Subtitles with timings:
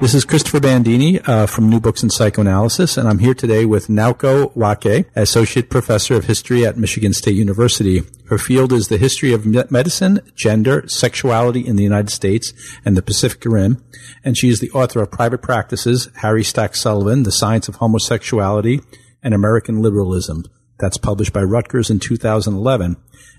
[0.00, 3.88] This is Christopher Bandini uh, from New Books in Psychoanalysis, and I'm here today with
[3.88, 8.00] Naoko Wake, Associate Professor of History at Michigan State University.
[8.30, 13.02] Her field is the history of medicine, gender, sexuality in the United States and the
[13.02, 13.84] Pacific Rim,
[14.24, 18.80] and she is the author of Private Practices, Harry Stack Sullivan, The Science of Homosexuality
[19.22, 20.44] and American Liberalism.
[20.78, 22.96] That's published by Rutgers in 2011,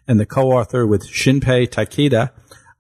[0.08, 2.30] and the co-author with Shinpei Takeda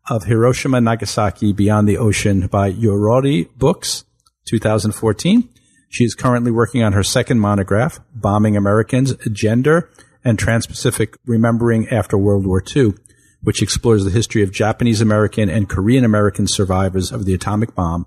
[0.09, 4.05] of Hiroshima Nagasaki Beyond the Ocean by Yorori Books,
[4.45, 5.49] 2014.
[5.89, 9.89] She is currently working on her second monograph, Bombing Americans, Gender
[10.23, 12.93] and Trans-Pacific Remembering After World War II,
[13.41, 18.05] which explores the history of Japanese American and Korean American survivors of the atomic bomb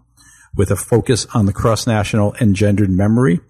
[0.55, 3.41] with a focus on the cross-national and gendered memory,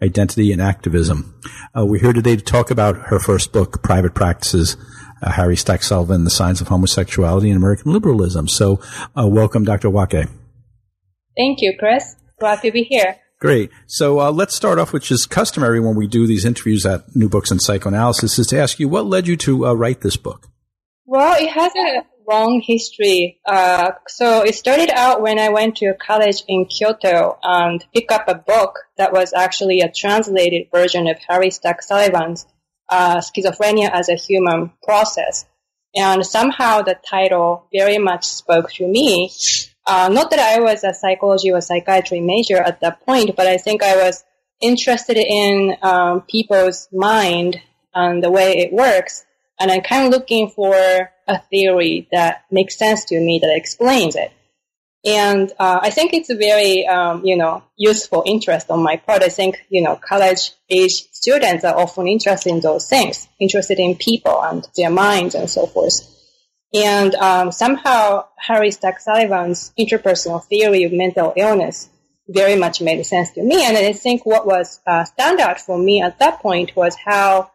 [0.00, 1.34] identity, and activism.
[1.76, 4.76] Uh, we're here today to talk about her first book, Private Practices,
[5.22, 8.48] uh, Harry Stack Sullivan, The Science of Homosexuality and American Liberalism.
[8.48, 8.80] So,
[9.16, 9.88] uh, welcome, Dr.
[9.90, 10.26] Wake.
[11.36, 12.16] Thank you, Chris.
[12.38, 13.16] Glad to be here.
[13.42, 13.70] Great.
[13.86, 17.28] So uh, let's start off, which is customary when we do these interviews at New
[17.28, 20.46] Books in Psychoanalysis, is to ask you what led you to uh, write this book.
[21.06, 23.40] Well, it has a long history.
[23.44, 28.28] Uh, so it started out when I went to college in Kyoto and picked up
[28.28, 32.46] a book that was actually a translated version of Harry Stack Sullivan's
[32.92, 35.46] uh, schizophrenia as a human process.
[35.94, 39.30] And somehow the title very much spoke to me.
[39.86, 43.56] Uh, not that I was a psychology or psychiatry major at that point, but I
[43.56, 44.24] think I was
[44.60, 47.60] interested in um, people's mind
[47.94, 49.24] and the way it works.
[49.58, 50.74] And I'm kind of looking for
[51.26, 54.32] a theory that makes sense to me that explains it.
[55.04, 59.22] And uh, I think it's a very, um, you know, useful interest on my part.
[59.22, 63.96] I think, you know, college age students are often interested in those things, interested in
[63.96, 66.08] people and their minds and so forth.
[66.72, 71.88] And um, somehow Harry Stack Sullivan's interpersonal theory of mental illness
[72.28, 73.64] very much made sense to me.
[73.64, 77.50] And I think what was uh, standout for me at that point was how,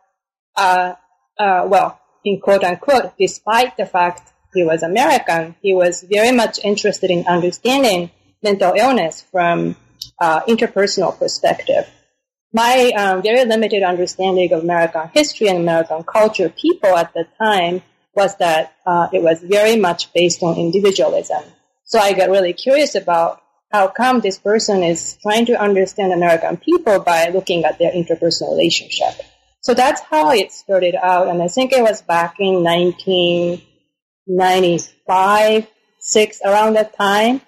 [0.56, 0.94] uh,
[1.40, 6.60] uh, well, in quote unquote, despite the fact he was American, he was very much
[6.64, 8.12] interested in understanding
[8.44, 9.76] mental illness from
[10.20, 11.88] uh, interpersonal perspective.
[12.54, 17.84] My um, very limited understanding of American history and American culture, people at the time,
[18.16, 21.44] was that uh, it was very much based on individualism.
[21.84, 23.42] So I got really curious about
[23.72, 28.52] how come this person is trying to understand American people by looking at their interpersonal
[28.52, 29.14] relationship.
[29.62, 33.62] So that's how it started out, and I think it was back in 19.
[34.28, 35.68] 95,
[36.00, 37.42] 6, around that time.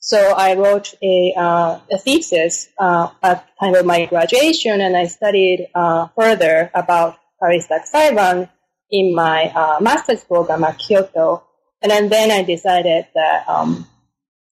[0.00, 4.96] So I wrote a, uh, a thesis uh, at the time of my graduation, and
[4.96, 7.18] I studied uh, further about
[7.60, 8.48] Stack Sullivan
[8.90, 11.44] in my uh, master's program at Kyoto.
[11.80, 13.88] And then, I decided that, um,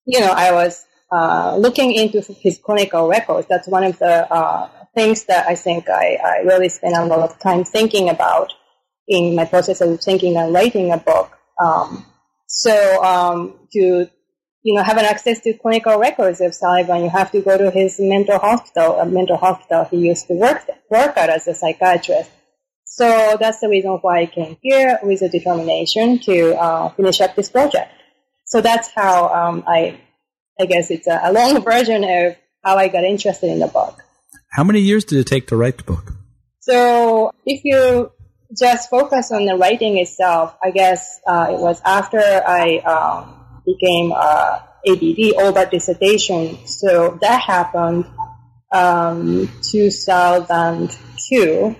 [0.04, 3.47] you know, I was uh, looking into his clinical records.
[3.48, 7.20] That's one of the uh, things that I think I, I really spent a lot
[7.20, 8.53] of time thinking about
[9.06, 11.40] in my process of thinking and writing a book.
[11.62, 12.06] Um,
[12.47, 14.09] so um, to
[14.62, 17.71] you know have an access to clinical records of Sullivan, you have to go to
[17.71, 22.31] his mental hospital, a mental hospital he used to work work at as a psychiatrist.
[22.84, 27.37] So that's the reason why I came here with a determination to uh, finish up
[27.37, 27.92] this project.
[28.47, 30.00] So that's how um, I,
[30.59, 34.03] I guess it's a, a long version of how I got interested in the book.
[34.50, 36.12] How many years did it take to write the book?
[36.59, 38.10] So if you
[38.59, 43.34] just focus on the writing itself, I guess uh, it was after I um,
[43.65, 46.59] became uh, ABD, all that dissertation.
[46.66, 48.04] So that happened
[48.72, 51.77] um, 2002,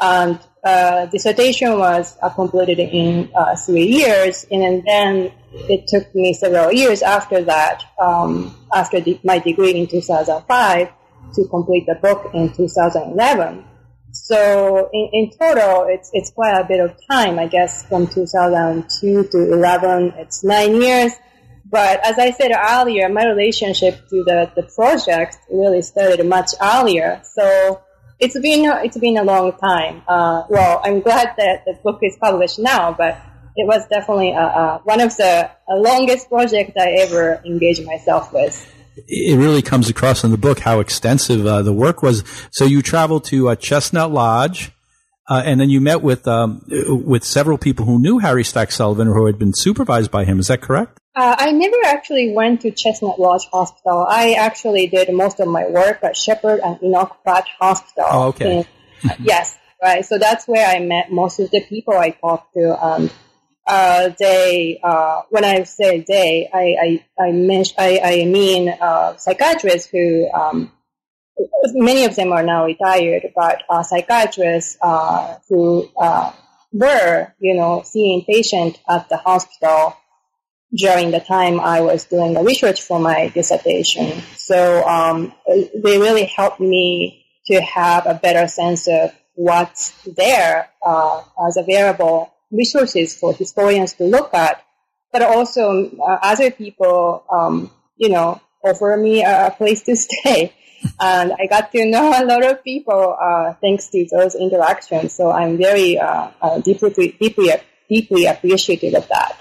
[0.00, 6.34] and uh, dissertation was uh, completed in uh, three years, and then it took me
[6.34, 10.88] several years after that, um, after the, my degree in 2005,
[11.34, 13.64] to complete the book in 2011.
[14.14, 17.38] So in, in total, it's it's quite a bit of time.
[17.38, 21.12] I guess from 2002 to 11, it's nine years.
[21.70, 27.20] But as I said earlier, my relationship to the, the project really started much earlier.
[27.24, 27.82] So
[28.20, 30.02] it's been it's been a long time.
[30.06, 33.20] Uh, well, I'm glad that the book is published now, but
[33.56, 38.54] it was definitely uh, uh, one of the longest projects I ever engaged myself with.
[38.96, 42.24] It really comes across in the book how extensive uh, the work was.
[42.52, 44.70] So you traveled to uh, Chestnut Lodge,
[45.28, 49.08] uh, and then you met with um, with several people who knew Harry Stack Sullivan
[49.08, 50.38] or who had been supervised by him.
[50.38, 50.98] Is that correct?
[51.16, 54.04] Uh, I never actually went to Chestnut Lodge Hospital.
[54.08, 58.04] I actually did most of my work at Sheppard and Enoch Pratt Hospital.
[58.10, 58.66] Oh, okay.
[59.02, 60.04] In, yes, right.
[60.04, 62.76] So that's where I met most of the people I talked to.
[62.82, 63.12] And
[63.66, 69.16] uh, they, uh, when I say they, I I I, mention, I, I mean uh,
[69.16, 70.30] psychiatrists who.
[70.32, 70.70] Um,
[71.72, 76.32] many of them are now retired, but uh, psychiatrists uh, who uh,
[76.72, 79.96] were, you know, seeing patients at the hospital
[80.76, 84.22] during the time I was doing the research for my dissertation.
[84.36, 90.68] So um, they really helped me to have a better sense of what's there
[91.46, 94.62] as available resources for historians to look at,
[95.12, 100.52] but also uh, other people, um, you know, offer me a, place to stay.
[101.00, 105.14] and I got to know a lot of people uh, thanks to those interactions.
[105.14, 107.50] So I'm very uh, uh, deeply, deeply,
[107.88, 109.38] deeply appreciative of that.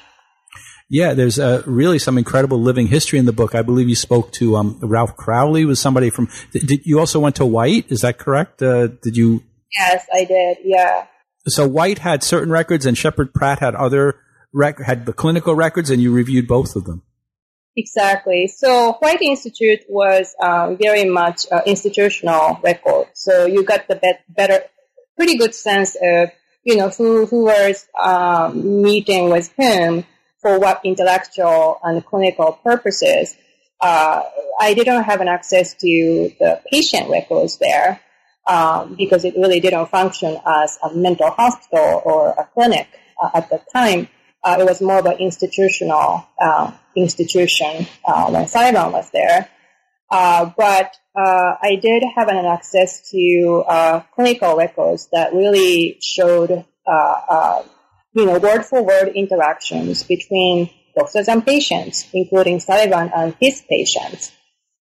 [0.89, 3.55] Yeah, there's uh, really some incredible living history in the book.
[3.55, 6.29] I believe you spoke to um, Ralph Crowley, was somebody from.
[6.51, 7.91] Did, you also went to White?
[7.91, 8.61] Is that correct?
[8.61, 9.43] Uh, did you?
[9.75, 10.57] Yes, I did.
[10.63, 11.07] Yeah.
[11.47, 14.19] So White had certain records, and Sheppard Pratt had other
[14.53, 17.03] rec- had the clinical records, and you reviewed both of them.
[17.75, 18.47] Exactly.
[18.47, 23.07] So White Institute was um, very much uh, institutional record.
[23.13, 24.61] So you got the be- better,
[25.17, 26.29] pretty good sense of
[26.63, 30.05] you know who who was um, meeting with whom
[30.41, 33.35] for what intellectual and clinical purposes.
[33.81, 34.21] Uh,
[34.61, 37.99] I didn't have an access to the patient records there
[38.47, 42.87] um, because it really didn't function as a mental hospital or a clinic
[43.21, 44.07] uh, at the time.
[44.43, 49.49] Uh, it was more of an institutional uh, institution uh, when Sullivan was there.
[50.11, 58.25] Uh, but uh, I did have an access to clinical records that really showed, you
[58.25, 64.31] know, word for word interactions between doctors and patients, including Sullivan and his patients.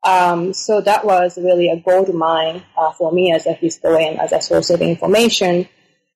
[0.03, 4.31] Um, so that was really a gold mine uh, for me as a historian, as
[4.31, 5.67] a source of information.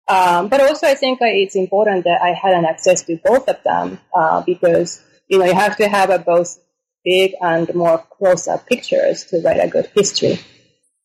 [0.07, 3.47] Um, but also, I think uh, it's important that I had an access to both
[3.47, 6.59] of them uh, because you know you have to have a both
[7.05, 10.39] big and more close-up pictures to write a good history.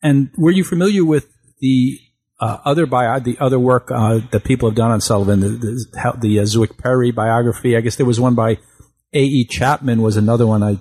[0.03, 1.27] And were you familiar with
[1.61, 1.99] the
[2.41, 6.15] uh, other bio, the other work uh, that people have done on Sullivan, the the,
[6.21, 7.77] the uh, Swick Perry biography?
[7.77, 8.59] I guess there was one by
[9.13, 9.23] A.
[9.23, 9.45] E.
[9.45, 10.63] Chapman was another one.
[10.63, 10.79] I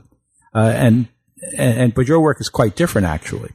[0.54, 1.08] and
[1.42, 3.52] and, and, but your work is quite different, actually.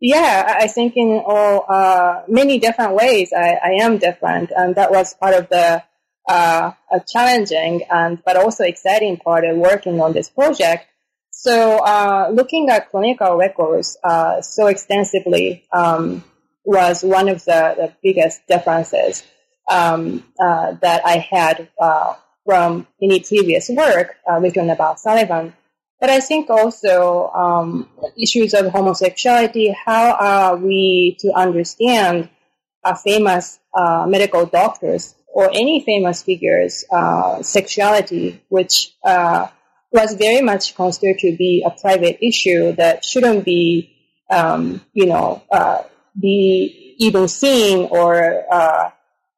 [0.00, 4.90] Yeah, I think in all uh, many different ways, I, I, am different, and that
[4.90, 5.82] was part of the
[6.28, 6.72] uh,
[7.08, 10.86] challenging and but also exciting part of working on this project.
[11.30, 16.24] So, uh, looking at clinical records uh, so extensively um,
[16.64, 19.24] was one of the, the biggest differences
[19.70, 22.14] um, uh, that I had uh,
[22.44, 25.54] from any previous work written about Sullivan.
[26.02, 27.88] But I think also um,
[28.20, 29.72] issues of homosexuality.
[29.86, 32.28] How are we to understand
[32.84, 39.46] a famous uh, medical doctors or any famous figures' uh, sexuality, which uh,
[39.92, 43.94] was very much considered to be a private issue that shouldn't be,
[44.28, 45.84] um, you know, uh,
[46.20, 48.90] be even seen or uh,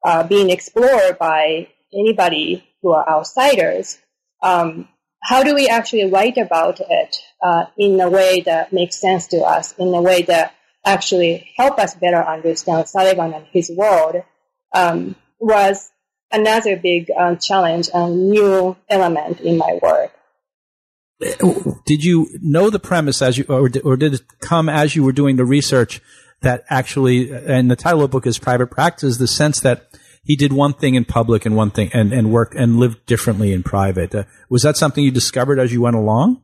[0.03, 3.99] uh, being explored by anybody who are outsiders.
[4.41, 4.89] Um,
[5.25, 9.37] how do we actually write about it uh, in a way that makes sense to
[9.37, 10.53] us, in a way that
[10.85, 14.23] actually help us better understand Sullivan and his world,
[14.75, 15.91] um, was
[16.31, 20.11] another big uh, challenge and new element in my work.
[21.85, 25.13] Did you know the premise as you, or, or did it come as you were
[25.13, 26.01] doing the research
[26.41, 29.87] that actually, and the title of the book is Private Practice, the sense that
[30.25, 33.53] he did one thing in public and one thing and, and worked and lived differently
[33.53, 34.13] in private.
[34.13, 36.41] Uh, was that something you discovered as you went along?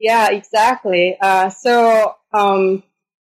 [0.00, 1.16] Yeah, exactly.
[1.20, 2.82] Uh, so, um,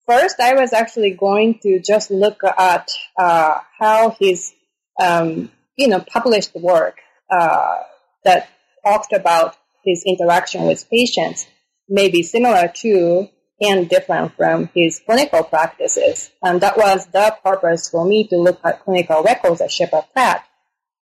[0.08, 4.52] first I was actually going to just look at, uh, how his,
[5.00, 6.98] um, you know, published work,
[7.30, 7.76] uh,
[8.24, 8.50] that
[8.84, 11.46] talked about his interaction with patients
[11.88, 13.30] may be similar to
[13.62, 16.32] and different from his clinical practices.
[16.44, 20.46] And that was the purpose for me to look at clinical records at Sheppard Pratt.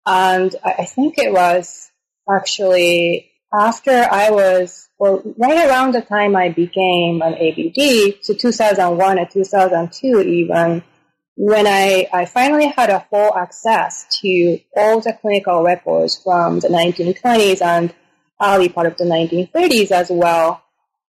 [0.05, 1.91] And I think it was
[2.29, 9.19] actually after I was, well, right around the time I became an ABD, so 2001
[9.19, 10.83] or 2002 even,
[11.37, 16.69] when I, I finally had a full access to all the clinical records from the
[16.69, 17.95] 1920s and
[18.43, 20.63] early part of the 1930s as well,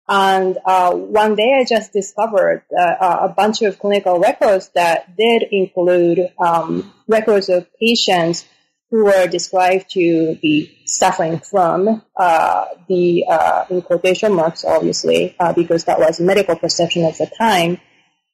[0.09, 5.45] and uh, one day I just discovered uh, a bunch of clinical records that did
[5.51, 8.45] include um, records of patients
[8.91, 15.53] who were described to be suffering from uh, the, uh, in quotation marks, obviously, uh,
[15.55, 17.81] because that was medical perception at the time,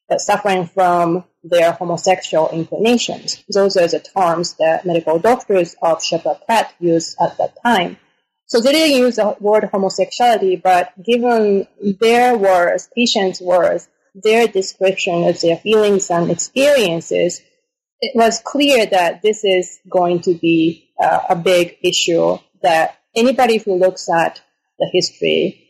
[0.09, 3.41] but suffering from their homosexual inclinations.
[3.47, 7.97] Those are the terms that medical doctors of Sheppard Pratt used at that time.
[8.49, 15.27] So they didn't use the word homosexuality, but given their words, patients' words, their description
[15.27, 17.41] of their feelings and experiences,
[18.01, 23.57] it was clear that this is going to be uh, a big issue that anybody
[23.57, 24.41] who looks at
[24.79, 25.67] the history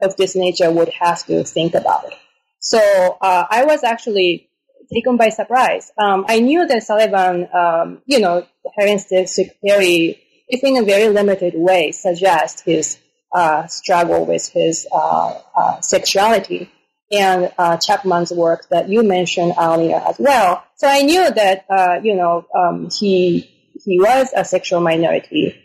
[0.00, 2.14] of this nature would have to think about.
[2.60, 2.78] So
[3.20, 4.48] uh, I was actually
[4.92, 5.92] taken by surprise.
[5.98, 10.22] Um, I knew that Sullivan, um, you know, Heron's secretary
[10.60, 12.98] in a very limited way, suggest his
[13.32, 16.70] uh, struggle with his uh, uh, sexuality
[17.10, 20.64] and uh, Chapman's work that you mentioned earlier as well.
[20.76, 23.48] So I knew that uh, you know um, he
[23.84, 25.56] he was a sexual minority,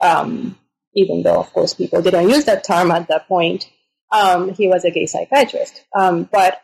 [0.00, 0.58] um,
[0.94, 3.70] even though of course people didn't use that term at that point.
[4.10, 6.60] Um, he was a gay psychiatrist, um, but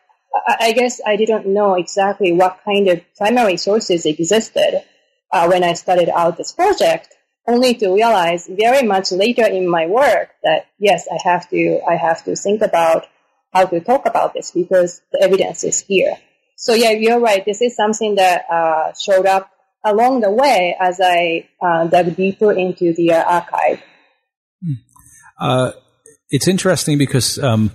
[0.61, 4.83] I guess I didn't know exactly what kind of primary sources existed
[5.33, 7.15] uh, when I started out this project
[7.49, 11.97] only to realize very much later in my work that yes, I have to, I
[11.97, 13.07] have to think about
[13.53, 16.15] how to talk about this because the evidence is here.
[16.57, 17.45] So yeah, you're right.
[17.45, 19.51] This is something that uh, showed up
[19.85, 23.81] along the way as I uh, dug deeper into the uh, archive.
[24.63, 24.73] Hmm.
[25.41, 25.73] Uh,
[26.31, 27.71] it's interesting because um,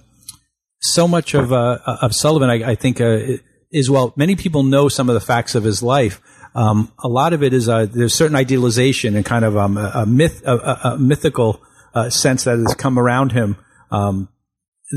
[0.81, 3.37] so much of uh, of Sullivan, I, I think, uh,
[3.71, 4.13] is well.
[4.15, 6.21] Many people know some of the facts of his life,
[6.55, 9.91] um, a lot of it is uh, there's certain idealization and kind of um, a,
[9.95, 11.61] a, myth, a, a mythical
[11.93, 13.57] uh, sense that has come around him
[13.91, 14.29] um,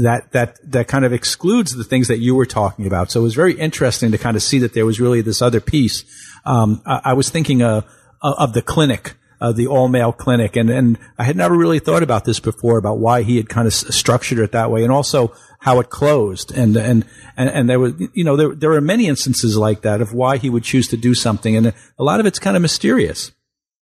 [0.02, 3.10] that that that kind of excludes the things that you were talking about.
[3.10, 5.60] So it was very interesting to kind of see that there was really this other
[5.60, 6.04] piece.
[6.44, 7.82] Um, I, I, was thinking uh,
[8.22, 9.14] of the clinic.
[9.38, 12.78] Uh, the all male clinic, and and I had never really thought about this before
[12.78, 15.34] about why he had kind of structured it that way, and also
[15.66, 16.52] how it closed.
[16.52, 17.04] And, and,
[17.37, 20.37] and, and there was, you know, there, there are many instances like that of why
[20.37, 21.56] he would choose to do something.
[21.56, 23.32] And a lot of it's kind of mysterious.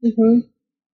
[0.05, 0.47] Mm-hmm.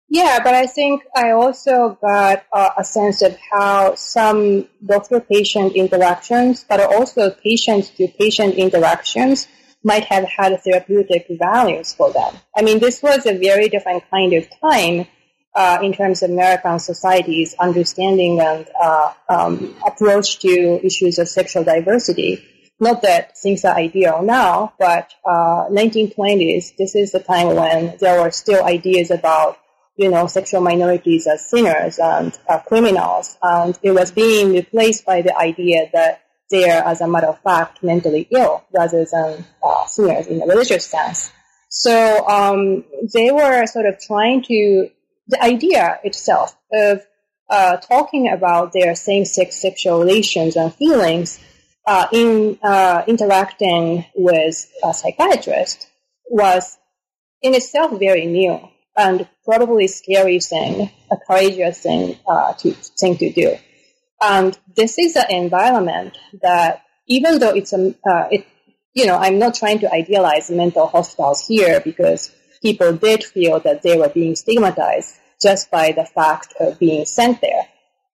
[0.08, 6.66] Yeah, but I think I also got uh, a sense of how some doctor-patient interactions,
[6.68, 9.50] but also patient-to-patient interactions
[9.84, 12.34] might have had therapeutic values for them.
[12.56, 15.08] I mean, this was a very different kind of time
[15.53, 21.63] uh, in terms of American society's understanding and uh, um, approach to issues of sexual
[21.63, 22.43] diversity.
[22.79, 28.22] Not that things are ideal now, but uh, 1920s, this is the time when there
[28.22, 29.60] were still ideas about,
[29.98, 35.22] you know, sexual minorities as sinners and uh, criminals, and it was being replaced by
[35.22, 39.86] the idea that they are, as a matter of fact, mentally ill rather than uh,
[39.86, 41.31] sinners in a religious sense.
[41.70, 44.89] So um, they were sort of trying to
[45.32, 47.02] the idea itself of
[47.50, 51.40] uh, talking about their same-sex sexual relations and feelings
[51.88, 55.90] uh, in uh, interacting with a psychiatrist
[56.30, 56.78] was
[57.42, 58.60] in itself very new
[58.96, 63.56] and probably scary thing, a courageous thing uh, to thing to do.
[64.22, 68.46] And this is an environment that, even though it's a, uh, it,
[68.94, 73.82] you know, I'm not trying to idealize mental hospitals here because people did feel that
[73.82, 77.68] they were being stigmatized just by the fact of being sent there.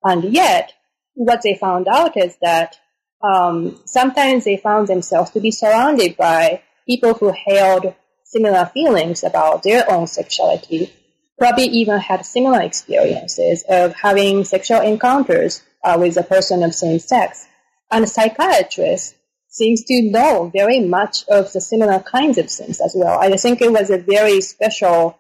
[0.04, 0.74] And yet,
[1.14, 2.80] what they found out is that
[3.22, 7.94] um, sometimes they found themselves to be surrounded by people who held
[8.24, 10.94] similar feelings about their own sexuality,
[11.38, 17.00] probably even had similar experiences of having sexual encounters uh, with a person of same
[17.00, 17.48] sex.
[17.90, 19.16] And psychiatrists
[19.48, 23.20] seems to know very much of the similar kinds of things as well.
[23.20, 25.18] I think it was a very special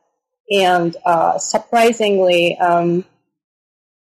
[0.49, 3.05] and uh, surprisingly, um,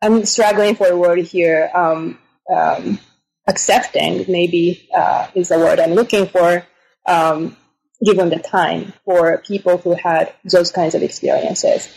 [0.02, 1.72] I'm struggling for a word here.
[1.74, 2.20] Um,
[2.54, 3.00] um,
[3.48, 6.66] accepting maybe uh, is the word I'm looking for.
[7.06, 7.58] Um,
[8.04, 11.88] given the time for people who had those kinds of experiences.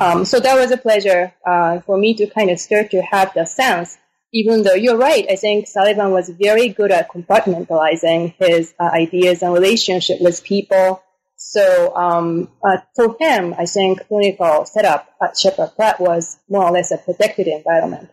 [0.00, 3.34] Um, so that was a pleasure uh, for me to kind of start to have
[3.34, 3.98] the sense
[4.34, 9.42] even though you're right, I think Sullivan was very good at compartmentalizing his uh, ideas
[9.42, 11.03] and relationship with people
[11.36, 16.72] so um, uh, for him, I think clinical setup at Sheppard Pratt was more or
[16.72, 18.10] less a protected environment.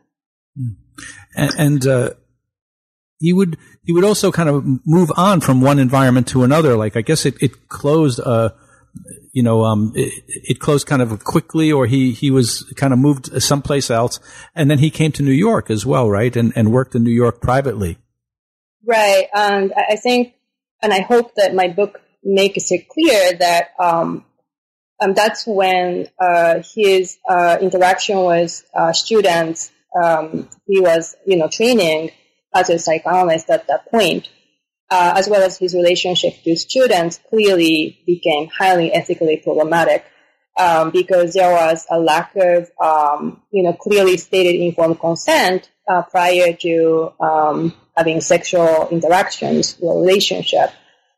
[1.35, 2.09] And, and uh,
[3.19, 6.75] he would he would also kind of move on from one environment to another.
[6.75, 8.49] Like I guess it, it closed, uh,
[9.31, 12.99] you know, um, it, it, closed kind of quickly, or he he was kind of
[12.99, 14.19] moved someplace else,
[14.55, 17.11] and then he came to New York as well, right, and and worked in New
[17.11, 17.97] York privately.
[18.85, 20.33] Right, and I think,
[20.81, 24.25] and I hope that my book makes it clear that um,
[25.15, 32.11] that's when uh, his uh, interaction with uh, students, um, he was, you know, training
[32.53, 34.29] as a psychoanalyst at that point,
[34.89, 40.05] uh, as well as his relationship to students, clearly became highly ethically problematic
[40.59, 46.01] um, because there was a lack of, um, you know, clearly stated informed consent uh,
[46.03, 50.71] prior to um, having sexual interactions or relationship.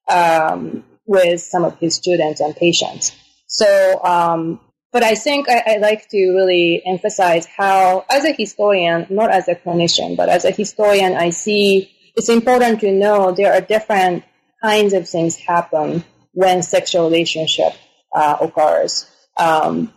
[0.09, 3.15] Um, with some of his students and patients.
[3.47, 4.59] So, um,
[4.91, 9.47] but I think I, I, like to really emphasize how, as a historian, not as
[9.47, 14.23] a clinician, but as a historian, I see it's important to know there are different
[14.61, 17.73] kinds of things happen when sexual relationship
[18.15, 19.91] uh, occurs, um,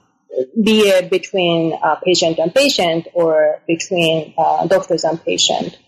[0.63, 5.79] be it between uh, patient and patient or between uh, doctors and patient.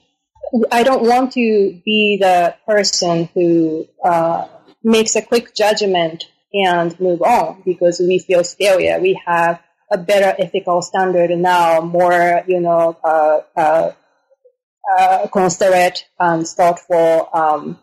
[0.72, 4.48] I don't want to be the person who uh,
[4.82, 8.98] makes a quick judgment and move on because we feel failure.
[9.00, 13.92] We have a better ethical standard now, more, you know, uh, uh,
[14.98, 17.78] uh, considerate and thoughtful, um,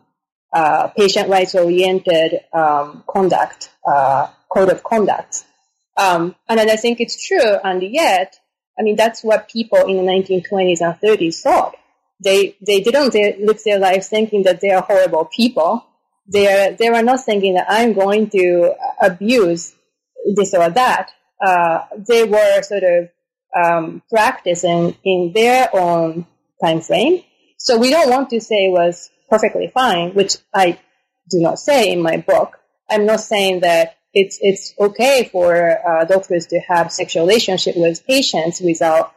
[0.52, 5.44] uh, patient rights oriented um, conduct, uh, code of conduct.
[5.96, 8.38] Um, and I think it's true, and yet,
[8.78, 11.74] I mean, that's what people in the 1920s and 30s thought.
[12.22, 15.86] They, they didn't live their lives thinking that they are horrible people
[16.28, 19.74] they are, they were not thinking that I'm going to abuse
[20.34, 21.10] this or that.
[21.44, 23.08] Uh, they were sort of
[23.56, 26.26] um, practicing in their own
[26.62, 27.22] time frame.
[27.58, 30.78] So we don't want to say it was perfectly fine, which I
[31.30, 32.58] do not say in my book.
[32.88, 38.06] I'm not saying that it's it's okay for uh, doctors to have sexual relationship with
[38.06, 39.12] patients without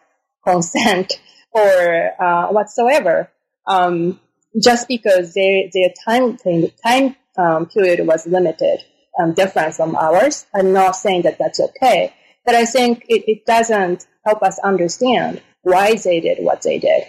[0.46, 1.14] consent
[1.52, 3.30] or uh, whatsoever.
[3.68, 4.20] Um,
[4.62, 6.38] just because their their time
[6.84, 8.80] time um, period was limited,
[9.20, 10.46] um, different from ours.
[10.54, 12.14] I'm not saying that that's okay,
[12.46, 17.04] but I think it, it doesn't help us understand why they did what they did,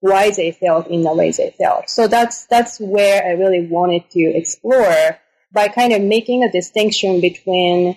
[0.00, 1.90] why they felt in the way they felt.
[1.90, 5.18] So that's that's where I really wanted to explore
[5.52, 7.96] by kind of making a distinction between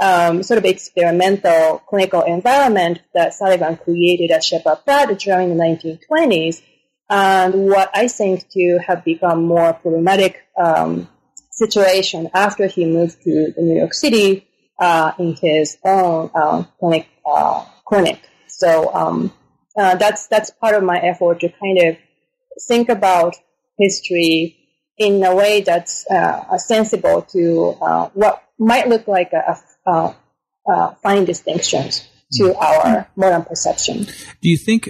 [0.00, 6.62] um, sort of experimental clinical environment that Sullivan created at Sheppard Pratt during the 1920s
[7.08, 11.08] and what I think to have become more problematic um,
[11.50, 14.46] situation after he moved to New York City
[14.78, 17.08] uh, in his own uh, clinic.
[17.24, 18.20] Uh, clinic.
[18.48, 19.32] So um,
[19.76, 21.96] uh, that's that's part of my effort to kind of
[22.68, 23.36] think about
[23.78, 24.56] history
[24.98, 29.58] in a way that's uh, sensible to uh, what might look like a,
[29.90, 30.14] a,
[30.68, 32.58] a fine distinctions to mm-hmm.
[32.58, 34.04] our modern perception.
[34.40, 34.88] Do you think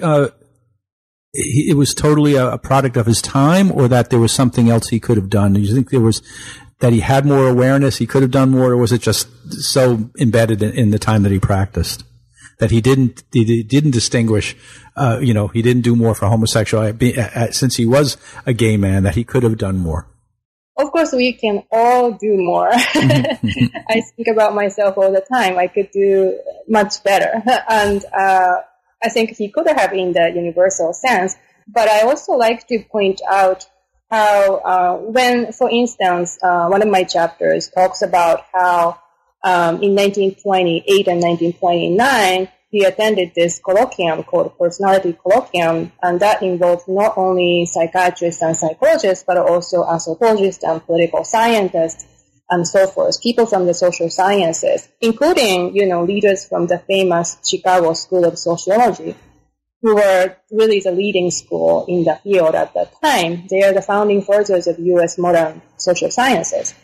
[1.37, 4.89] it was totally a, a, product of his time or that there was something else
[4.89, 5.53] he could have done?
[5.53, 6.23] Do you think there was
[6.81, 9.29] that he had more awareness, he could have done more, or was it just
[9.63, 12.05] so embedded in, in the time that he practiced
[12.59, 14.57] that he didn't he didn't distinguish?
[14.97, 18.53] Uh, you know, he didn't do more for homosexuality uh, uh, since he was a
[18.53, 19.03] gay man.
[19.03, 20.09] That he could have done more.
[20.79, 22.69] Of course, we can all do more.
[22.73, 25.57] I think about myself all the time.
[25.57, 28.05] I could do much better, and.
[28.13, 28.57] Uh,
[29.07, 31.37] I think he could have in the universal sense.
[31.69, 33.67] But I also like to point out
[34.11, 38.99] how uh, when, for instance, uh, one of my chapters talks about how
[39.45, 46.89] um, in 1928 and 1929 he attended this colloquium called personality colloquium, and that involved
[46.89, 52.16] not only psychiatrists and psychologists, but also anthropologists and political scientists
[52.51, 57.37] and so forth, people from the social sciences, including, you know, leaders from the famous
[57.47, 59.17] Chicago School of Sociology,
[59.83, 63.47] who were really the leading school in the field at that time.
[63.51, 65.19] They are the founding fathers of U.S.
[65.19, 66.75] modern social sciences.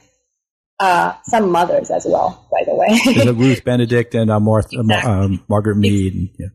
[0.80, 3.32] Uh, some mothers as well, by the way.
[3.32, 5.10] Ruth Benedict and uh, Martha, exactly.
[5.12, 6.34] um, Margaret Mead.
[6.38, 6.48] Yeah.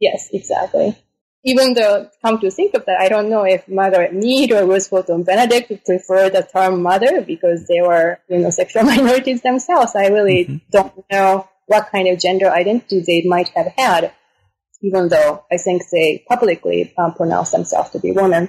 [0.00, 0.96] Yes, exactly
[1.44, 4.88] even though, come to think of that, I don't know if Margaret Mead or Ruth
[4.88, 9.94] Fulton Benedict prefer the term mother because they were, you know, sexual minorities themselves.
[9.94, 10.56] I really mm-hmm.
[10.70, 14.12] don't know what kind of gender identity they might have had,
[14.82, 18.48] even though I think they publicly um, pronounce themselves to be women.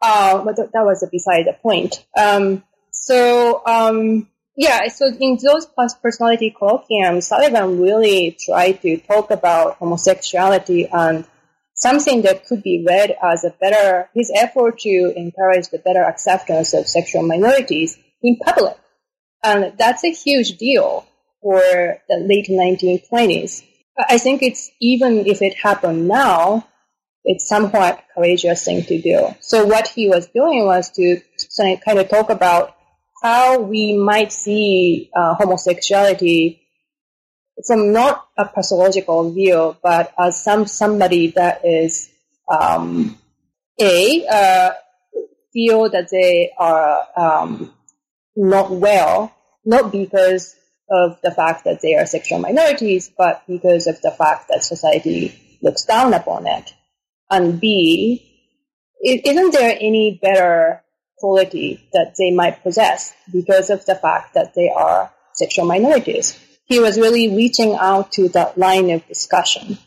[0.00, 2.04] Uh, but th- that was beside the point.
[2.18, 5.66] Um, so, um, yeah, so in those
[6.02, 11.26] personality colloquiums, Sullivan really tried to talk about homosexuality and
[11.82, 16.72] something that could be read as a better, his effort to encourage the better acceptance
[16.74, 18.76] of sexual minorities in public.
[19.42, 21.04] And that's a huge deal
[21.42, 21.60] for
[22.08, 23.64] the late 1920s.
[23.98, 26.66] I think it's even if it happened now,
[27.24, 29.34] it's somewhat courageous thing to do.
[29.40, 31.20] So what he was doing was to
[31.84, 32.76] kind of talk about
[33.22, 36.61] how we might see uh, homosexuality
[37.66, 42.10] from not a pathological view, but as some somebody that is
[42.48, 43.18] um,
[43.80, 44.70] a uh,
[45.52, 47.72] feel that they are um,
[48.36, 49.34] not well,
[49.64, 50.56] not because
[50.90, 55.58] of the fact that they are sexual minorities, but because of the fact that society
[55.62, 56.72] looks down upon it.
[57.30, 58.28] And B,
[59.02, 60.82] isn't there any better
[61.18, 66.38] quality that they might possess because of the fact that they are sexual minorities?
[66.72, 69.78] He was really reaching out to that line of discussion.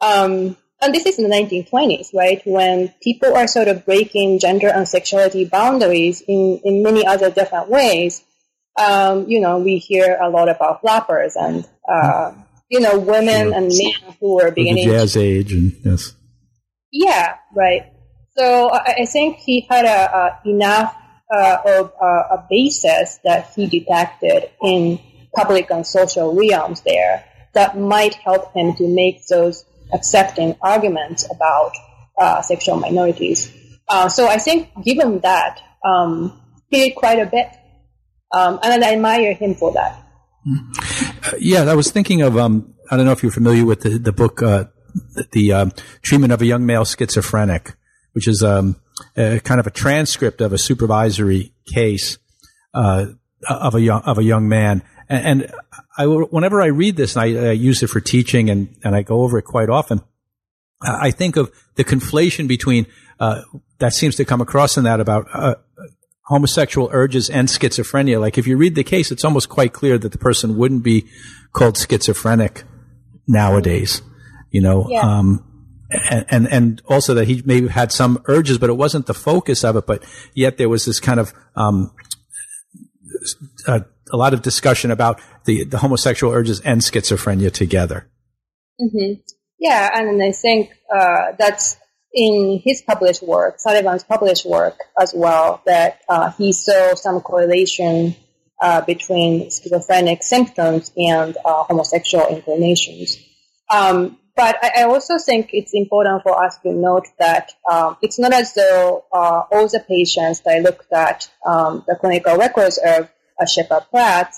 [0.00, 4.68] Um, and this is in the 1920s, right, when people are sort of breaking gender
[4.68, 8.22] and sexuality boundaries in, in many other different ways
[8.80, 12.32] um, you know, we hear a lot about flappers and, uh,
[12.68, 14.88] you know, women and men who are beginning.
[14.88, 16.14] The jazz age, and yes.
[16.92, 17.92] Yeah, right.
[18.36, 20.96] So I, I think he had a, a enough
[21.32, 24.98] uh, of uh, a basis that he detected in
[25.34, 31.72] public and social realms there that might help him to make those accepting arguments about
[32.18, 33.52] uh, sexual minorities.
[33.88, 37.48] Uh, so I think, given that, um, he did quite a bit
[38.32, 40.02] um, and I admire him for that.
[40.46, 43.98] Uh, yeah, I was thinking of, um, I don't know if you're familiar with the,
[43.98, 44.64] the book, uh,
[45.32, 47.74] the um, treatment of a young male schizophrenic,
[48.12, 48.76] which is um,
[49.16, 52.18] a, kind of a transcript of a supervisory case
[52.74, 53.06] uh,
[53.48, 54.82] of a young of a young man.
[55.10, 55.52] And, and
[55.98, 59.02] I, whenever I read this, and I, I, use it for teaching, and, and I
[59.02, 60.00] go over it quite often.
[60.80, 62.86] I think of the conflation between
[63.18, 63.42] uh,
[63.80, 65.56] that seems to come across in that about uh,
[66.24, 68.18] homosexual urges and schizophrenia.
[68.18, 71.06] Like if you read the case, it's almost quite clear that the person wouldn't be
[71.52, 72.62] called schizophrenic
[73.26, 74.00] nowadays,
[74.50, 75.00] you know, yeah.
[75.00, 75.44] um,
[75.90, 79.64] and, and, and also that he maybe had some urges, but it wasn't the focus
[79.64, 79.86] of it.
[79.86, 81.92] But yet there was this kind of, um,
[83.66, 88.08] a, a, lot of discussion about the, the homosexual urges and schizophrenia together.
[88.80, 89.20] Mm-hmm.
[89.58, 89.90] Yeah.
[89.92, 91.76] And I think, uh, that's
[92.12, 98.16] in his published work, Sullivan's published work as well, that uh, he saw some correlation
[98.60, 103.18] uh, between schizophrenic symptoms and uh, homosexual inclinations.
[103.70, 108.18] Um, but I, I, also think it's important for us to note that um, it's
[108.18, 112.78] not as though uh, all the patients that I looked at um, the clinical records
[112.84, 113.08] of
[113.40, 114.34] uh, Sheppard Pratt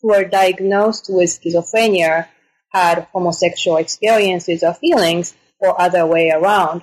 [0.00, 2.28] who were diagnosed with schizophrenia
[2.72, 6.82] had homosexual experiences or feelings or other way around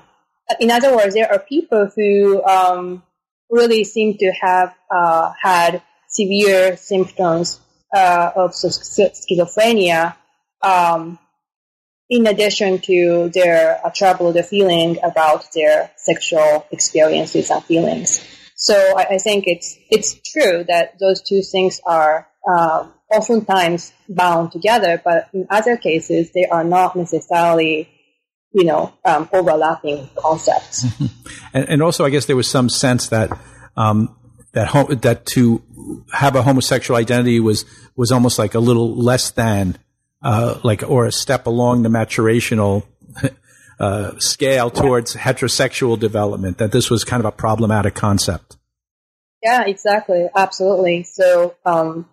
[0.60, 3.04] in other words, there are people who um,
[3.50, 7.60] really seem to have uh, had severe symptoms
[7.94, 10.16] uh, of schizophrenia,
[10.62, 11.20] um,
[12.10, 18.24] in addition to their uh, troubled feeling about their sexual experiences and feelings.
[18.64, 24.54] So I, I, think it's it's true that those two things are uh, oftentimes bound
[24.54, 27.90] together, but in other cases they are not necessarily
[28.54, 30.86] you know, um, overlapping concepts.
[31.54, 33.38] and, and, also, I guess there was some sense that
[33.76, 34.16] um,
[34.54, 35.62] that that to
[36.14, 39.78] have a homosexual identity was was almost like a little less than,
[40.22, 42.84] uh, like, or a step along the maturational
[43.80, 46.58] uh, scale towards heterosexual development.
[46.58, 48.58] That this was kind of a problematic concept.
[49.42, 51.04] Yeah, exactly, absolutely.
[51.04, 52.10] So, um,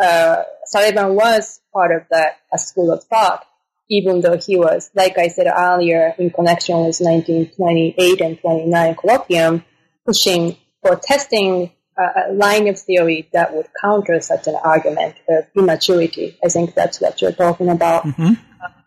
[0.00, 3.44] uh, Sullivan was part of that a school of thought
[3.92, 9.64] even though he was, like I said earlier, in connection with 1928 and 29 colloquium,
[10.06, 16.38] pushing for testing a line of theory that would counter such an argument of immaturity.
[16.42, 18.04] I think that's what you're talking about.
[18.04, 18.32] Mm-hmm.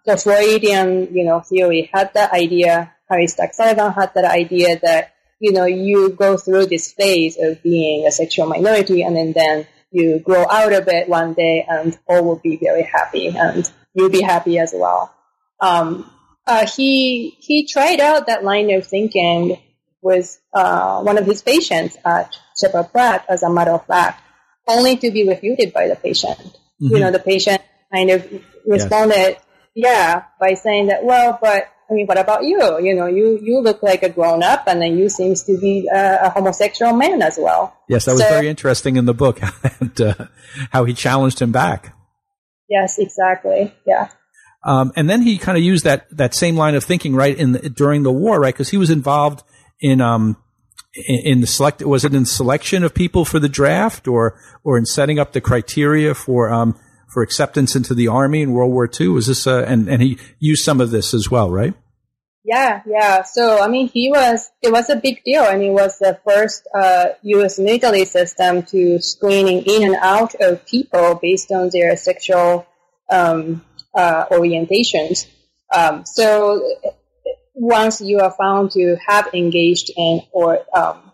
[0.05, 2.93] The Freudian, you know, theory had that idea.
[3.09, 7.61] Harry Stack Sullivan had that idea that, you know, you go through this phase of
[7.61, 11.97] being a sexual minority and then, then you grow out of it one day and
[12.07, 15.13] all will be very happy and you'll be happy as well.
[15.59, 16.09] Um,
[16.47, 19.57] uh, he he tried out that line of thinking
[20.01, 24.21] with uh, one of his patients at Sheppard Pratt, as a matter of fact,
[24.67, 26.37] only to be refuted by the patient.
[26.37, 26.87] Mm-hmm.
[26.93, 28.29] You know, the patient kind of
[28.67, 29.41] responded, yes.
[29.75, 32.79] Yeah, by saying that, well, but I mean, what about you?
[32.79, 35.87] You know, you, you look like a grown up and then you seems to be
[35.93, 37.77] a, a homosexual man as well.
[37.87, 39.39] Yes, that was so, very interesting in the book
[39.79, 40.15] and uh,
[40.71, 41.95] how he challenged him back.
[42.69, 43.73] Yes, exactly.
[43.85, 44.09] Yeah.
[44.63, 47.51] Um, and then he kind of used that that same line of thinking right in
[47.51, 48.53] the, during the war, right?
[48.53, 49.43] Because he was involved
[49.79, 50.37] in um
[50.95, 54.79] in, in the select was it in selection of people for the draft or or
[54.79, 56.75] in setting up the criteria for um
[57.15, 59.07] for acceptance into the army in World War II?
[59.07, 61.73] Was this uh, and and he used some of this as well, right?
[62.43, 63.23] Yeah, yeah.
[63.23, 65.43] So, I mean, he was, it was a big deal.
[65.43, 67.57] and it was the first uh, U.S.
[67.57, 72.67] military system to screening in and out of people based on their sexual
[73.09, 75.25] um, uh, orientations.
[75.75, 76.61] Um, so,
[77.55, 81.11] once you are found to have engaged in or um,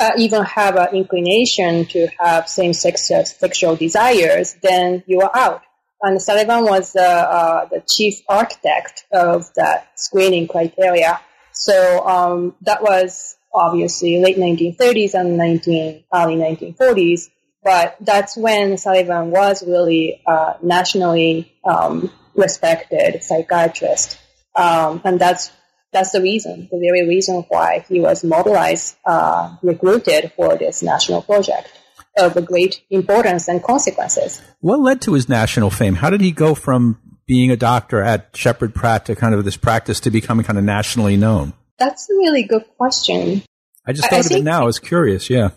[0.00, 5.62] uh, even have an inclination to have same-sex sexual desires, then you are out
[6.02, 11.20] and Sullivan was uh, uh, the chief architect of that screening criteria.
[11.52, 17.28] So um, that was obviously late 1930s and 19, early 1940s.
[17.62, 24.18] But that's when Sullivan was really uh, nationally um, respected psychiatrist,
[24.56, 25.50] um, and that's
[25.92, 31.22] that's the reason, the very reason why he was mobilized, uh, recruited for this national
[31.22, 31.68] project
[32.16, 34.42] of great importance and consequences.
[34.60, 35.94] What led to his national fame?
[35.94, 39.56] How did he go from being a doctor at Sheppard Pratt to kind of this
[39.56, 41.52] practice to becoming kind of nationally known?
[41.78, 43.42] That's a really good question.
[43.86, 44.62] I just thought I of it now.
[44.62, 45.30] I was curious.
[45.30, 45.50] Yeah.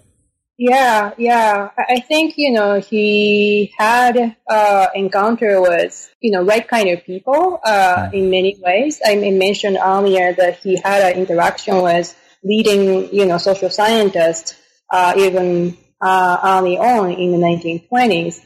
[0.63, 1.71] Yeah, yeah.
[1.77, 7.59] I think, you know, he had uh, encounter with, you know, right kind of people
[7.65, 8.15] uh, hmm.
[8.15, 9.01] in many ways.
[9.05, 14.55] I mentioned earlier that he had an interaction with leading, you know, social scientists,
[14.89, 18.39] uh, even uh, early on in the 1920s.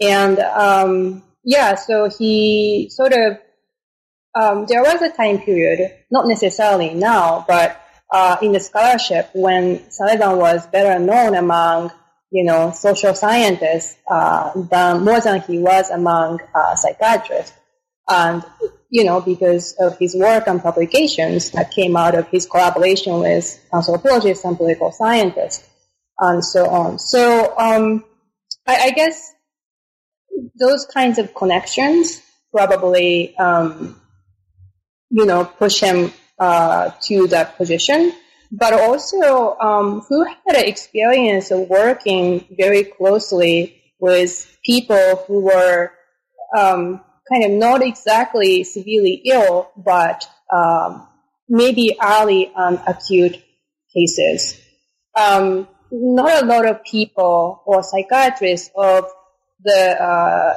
[0.00, 3.38] And um, yeah, so he sort of,
[4.36, 7.83] um, there was a time period, not necessarily now, but
[8.14, 11.90] uh, in the scholarship when Sullivan was better known among,
[12.30, 17.52] you know, social scientists uh, than more than he was among uh, psychiatrists.
[18.08, 18.44] And,
[18.88, 23.60] you know, because of his work and publications that came out of his collaboration with
[23.72, 25.68] anthropologists and political scientists
[26.20, 27.00] and so on.
[27.00, 28.04] So um,
[28.64, 29.32] I, I, guess
[30.54, 32.22] those kinds of connections
[32.52, 34.00] probably, um,
[35.10, 38.12] you know, push him uh, to that position.
[38.52, 45.92] But also, um, who had experience of working very closely with people who were
[46.56, 51.08] um, kind of not exactly severely ill, but um,
[51.48, 53.42] maybe early and acute
[53.92, 54.60] cases.
[55.16, 59.06] Um, not a lot of people or psychiatrists of
[59.62, 60.54] the uh,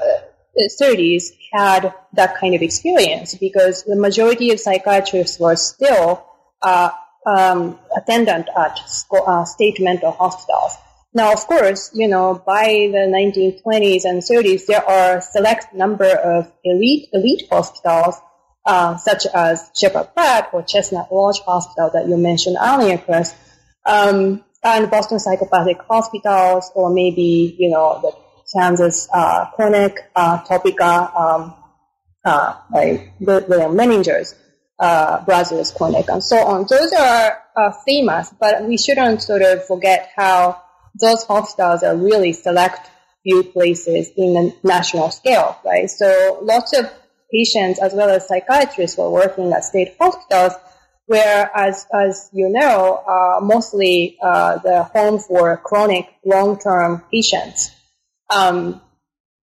[0.81, 6.25] 30s had that kind of experience because the majority of psychiatrists were still
[6.61, 6.89] uh,
[7.25, 8.79] um, attendant at
[9.11, 10.77] uh, state mental hospitals.
[11.13, 16.09] Now, of course, you know, by the 1920s and 30s, there are a select number
[16.09, 18.15] of elite elite hospitals,
[18.65, 23.33] uh, such as Sheppard Pratt or Chestnut Lodge Hospital that you mentioned earlier, Chris,
[23.85, 31.11] um, and Boston Psychopathic Hospitals, or maybe, you know, the Kansas uh, Clinic, uh, Topeka,
[31.17, 31.53] um,
[32.25, 34.35] uh, like the, the Menninger's
[34.79, 36.65] uh, Brothers Clinic, and so on.
[36.69, 40.61] Those are uh, famous, but we shouldn't sort of forget how
[40.99, 42.89] those hospitals are really select
[43.23, 45.89] few places in the national scale, right?
[45.89, 46.89] So lots of
[47.31, 50.53] patients as well as psychiatrists were working at state hospitals
[51.07, 57.71] where, as, as you know, uh, mostly uh, the home for chronic long-term patients.
[58.29, 58.81] Um,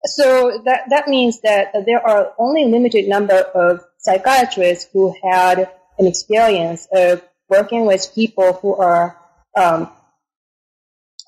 [0.04, 5.70] so that, that means that there are only a limited number of psychiatrists who had
[5.98, 9.16] an experience of working with people who are
[9.56, 9.90] um,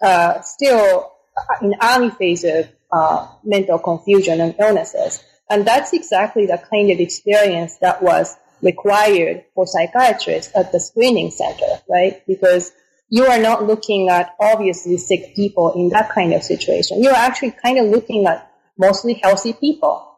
[0.03, 1.12] uh, still
[1.62, 5.23] in early phase of uh, mental confusion and illnesses.
[5.51, 11.31] And that's exactly the kind of experience that was required for psychiatrists at the screening
[11.31, 12.27] center, right?
[12.27, 12.73] Because
[13.09, 17.03] you are not looking at obviously sick people in that kind of situation.
[17.03, 20.11] You're actually kind of looking at mostly healthy people.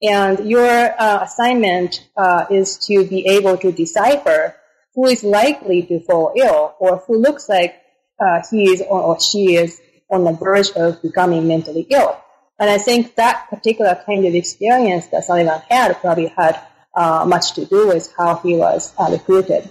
[0.00, 4.54] And your uh, assignment uh, is to be able to decipher
[4.94, 7.80] who is likely to fall ill or who looks like
[8.20, 12.20] uh, he is or she is on the verge of becoming mentally ill.
[12.58, 16.60] And I think that particular kind of experience that Sullivan had probably had
[16.94, 19.70] uh, much to do with how he was uh, recruited.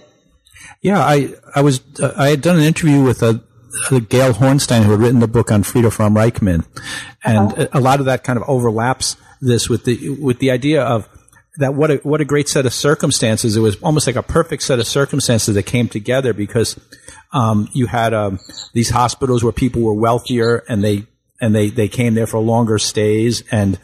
[0.82, 3.42] Yeah, I I was uh, I had done an interview with a.
[4.08, 6.64] Gail Hornstein, who had written the book on Frieda Fromm-Reichmann,
[7.22, 7.68] and uh-huh.
[7.72, 11.06] a lot of that kind of overlaps this with the with the idea of
[11.58, 13.56] that what a what a great set of circumstances.
[13.56, 16.78] It was almost like a perfect set of circumstances that came together because
[17.32, 18.38] um, you had um,
[18.72, 21.06] these hospitals where people were wealthier and they
[21.40, 23.78] and they they came there for longer stays and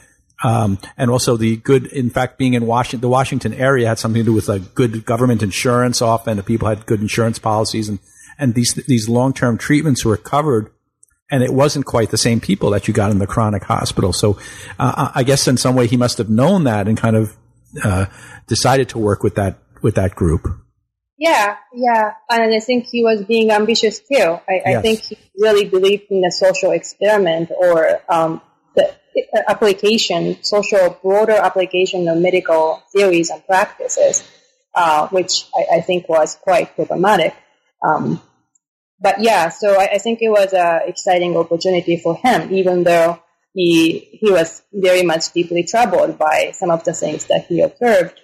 [0.44, 4.20] Um, and also the good, in fact, being in Washington, the Washington area had something
[4.20, 6.37] to do with like good government insurance often.
[6.37, 7.98] The people had good insurance policies and,
[8.38, 10.70] and these, these long-term treatments were covered
[11.30, 14.12] and it wasn't quite the same people that you got in the chronic hospital.
[14.12, 14.38] So,
[14.78, 17.35] uh, I guess in some way he must have known that and kind of,
[17.83, 18.07] uh,
[18.46, 20.46] decided to work with that, with that group.
[21.16, 22.12] Yeah, yeah.
[22.28, 24.38] And I think he was being ambitious too.
[24.46, 24.76] I, yes.
[24.78, 28.42] I think he really believed in the social experiment or, um,
[29.48, 34.29] application, social broader application of medical theories and practices,
[34.74, 37.35] uh, which I, I, think was quite problematic.
[37.83, 38.20] Um,
[39.00, 43.20] but yeah, so I, I think it was an exciting opportunity for him, even though
[43.53, 48.20] he he was very much deeply troubled by some of the things that he observed,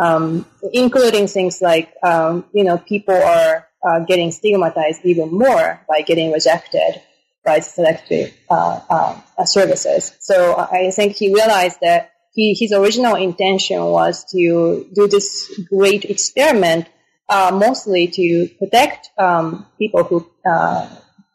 [0.00, 6.02] um, including things like um, you know people are uh, getting stigmatized even more by
[6.02, 7.02] getting rejected
[7.44, 10.14] by selective uh, uh, services.
[10.20, 16.04] So I think he realized that he, his original intention was to do this great
[16.04, 16.88] experiment,
[17.28, 20.88] uh, mostly to protect um, people who uh,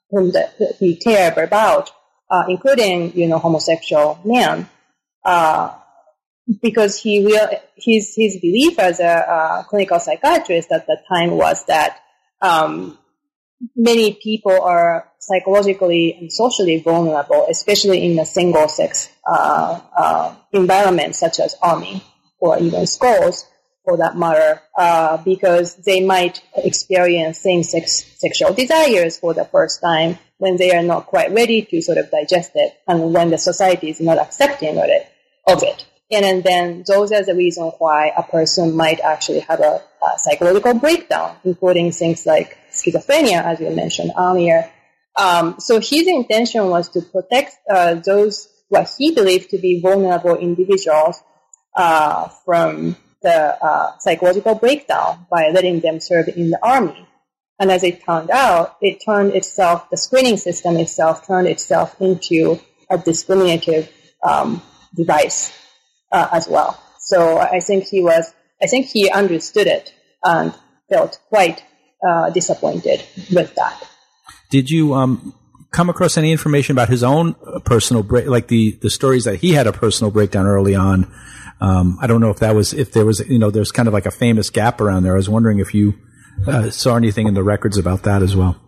[0.10, 1.92] whom the, he cared about,
[2.30, 4.70] uh, including you know homosexual men.
[5.26, 5.74] Uh,
[6.62, 12.00] because he real his his belief as a clinical psychiatrist at the time was that
[12.42, 12.98] um,
[13.76, 21.15] many people are psychologically and socially vulnerable, especially in a single sex uh, uh, environment
[21.15, 22.04] such as army
[22.39, 23.45] or even schools
[23.86, 30.17] for that matter, uh, because they might experience same-sex sexual desires for the first time
[30.38, 33.89] when they are not quite ready to sort of digest it and when the society
[33.89, 35.08] is not accepting of it.
[35.47, 35.86] Of it.
[36.12, 40.76] And then those are the reasons why a person might actually have a, a psychological
[40.76, 44.70] breakdown, including things like schizophrenia, as you mentioned earlier.
[45.16, 50.36] Um, so his intention was to protect uh, those what he believed to be vulnerable
[50.36, 51.22] individuals
[51.76, 57.08] uh, from the uh, psychological breakdown by letting them serve in the army.
[57.60, 62.60] And as it turned out, it turned itself, the screening system itself turned itself into
[62.90, 63.90] a discriminative
[64.24, 64.62] um,
[64.96, 65.58] device
[66.12, 66.82] uh, as well.
[67.00, 70.54] So I think he was, I think he understood it and
[70.90, 71.64] felt quite
[72.08, 73.84] uh, disappointed with that.
[74.50, 75.34] Did you um,
[75.72, 77.36] come across any information about his own
[77.66, 81.12] personal break, like the the stories that he had a personal breakdown early on?
[81.60, 83.94] Um, I don't know if that was if there was you know there's kind of
[83.94, 85.13] like a famous gap around there.
[85.13, 85.96] I was wondering if you
[86.48, 88.60] uh, saw anything in the records about that as well.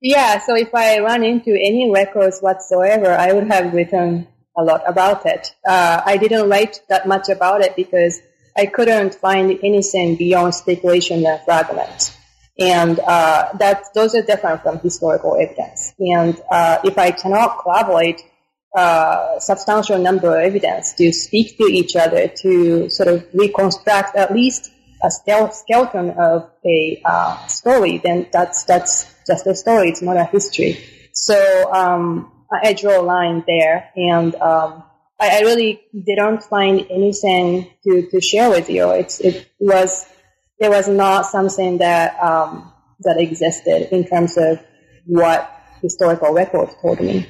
[0.00, 4.82] Yeah, so if I run into any records whatsoever, I would have written a lot
[4.86, 5.54] about it.
[5.66, 8.20] Uh, I didn't write that much about it because
[8.56, 12.16] I couldn't find anything beyond speculation and fragments.
[12.58, 15.92] And uh, that those are different from historical evidence.
[15.98, 18.22] And uh, if I cannot collaborate
[18.76, 24.32] uh, substantial number of evidence to speak to each other to sort of reconstruct at
[24.32, 24.70] least
[25.04, 29.90] a skeleton of a uh, story, then that's that's just a story.
[29.90, 30.78] It's not a history.
[31.12, 34.82] So um, I draw a line there, and um,
[35.20, 38.90] I, I, really didn't find anything to, to share with you.
[38.90, 40.06] It's, it was
[40.58, 44.60] there was not something that um, that existed in terms of
[45.06, 45.50] what
[45.82, 47.26] historical records told me.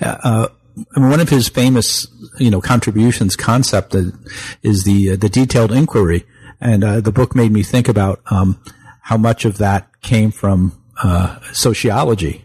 [0.00, 0.48] Uh,
[0.94, 2.06] I one of his famous,
[2.38, 3.94] you know, contributions concept
[4.62, 6.24] is the uh, the detailed inquiry,
[6.60, 8.62] and uh, the book made me think about um,
[9.02, 12.44] how much of that came from uh, sociology,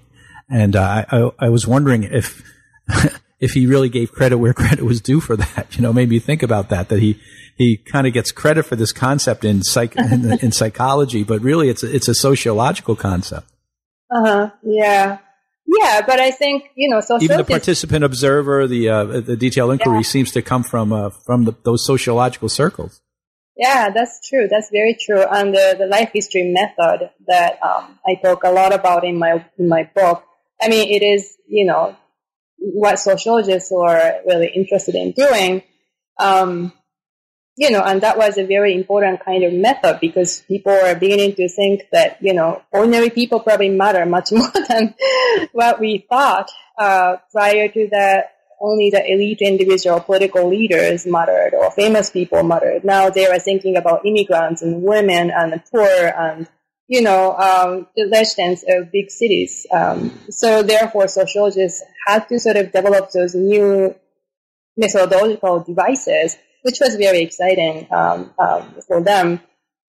[0.50, 2.42] and uh, I, I was wondering if
[3.40, 5.76] if he really gave credit where credit was due for that.
[5.76, 6.90] You know, made me think about that.
[6.90, 7.20] That he
[7.56, 11.70] he kind of gets credit for this concept in psych in, in, psychology, but really
[11.70, 13.48] it's a, it's a sociological concept.
[14.12, 14.50] Uh huh.
[14.64, 15.20] Yeah.
[15.66, 20.00] Yeah, but I think you know, even the participant observer, the uh, the detailed inquiry
[20.00, 20.04] yeah.
[20.04, 23.02] seems to come from uh, from the, those sociological circles.
[23.56, 24.48] Yeah, that's true.
[24.50, 25.24] That's very true.
[25.24, 29.46] And the, the life history method that um, I talk a lot about in my
[29.58, 30.24] in my book.
[30.62, 31.96] I mean, it is you know
[32.58, 35.64] what sociologists are really interested in doing.
[36.20, 36.74] Um,
[37.56, 41.36] you know, and that was a very important kind of method because people are beginning
[41.36, 44.96] to think that, you know, ordinary people probably matter much more than
[45.52, 46.50] what we thought.
[46.78, 52.84] Uh, prior to that, only the elite individual political leaders mattered or famous people mattered.
[52.84, 56.48] Now they are thinking about immigrants and women and the poor and,
[56.88, 59.68] you know, um, the residents of big cities.
[59.72, 63.96] Um, so therefore sociologists had to sort of develop those new
[64.76, 69.40] methodological devices which was very exciting um, um, for them.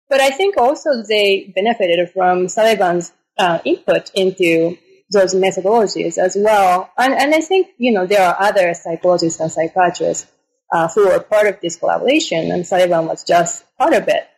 [0.09, 4.77] But I think also they benefited from Sullivan's uh, input into
[5.11, 6.91] those methodologies as well.
[6.99, 10.31] And, and I think, you know, there are other psychologists and psychiatrists
[10.73, 14.29] uh, who were part of this collaboration, and Sullivan was just part of it.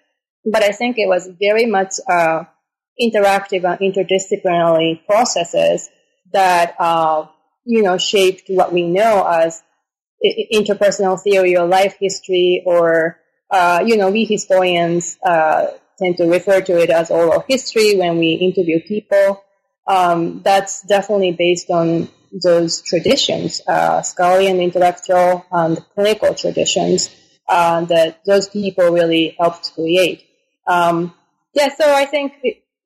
[0.45, 2.45] But I think it was very much uh,
[3.01, 5.89] interactive and interdisciplinary processes
[6.33, 7.27] that, uh,
[7.65, 9.63] you know, shaped what we know as
[10.25, 13.19] interpersonal theory or life history or,
[13.51, 15.67] uh, you know, we historians uh,
[15.99, 19.43] tend to refer to it as oral history when we interview people.
[19.87, 27.15] Um, that's definitely based on those traditions, uh, scholarly and intellectual and clinical traditions
[27.49, 30.25] uh, that those people really helped create.
[30.67, 31.15] Um,
[31.55, 32.35] yeah, so I think,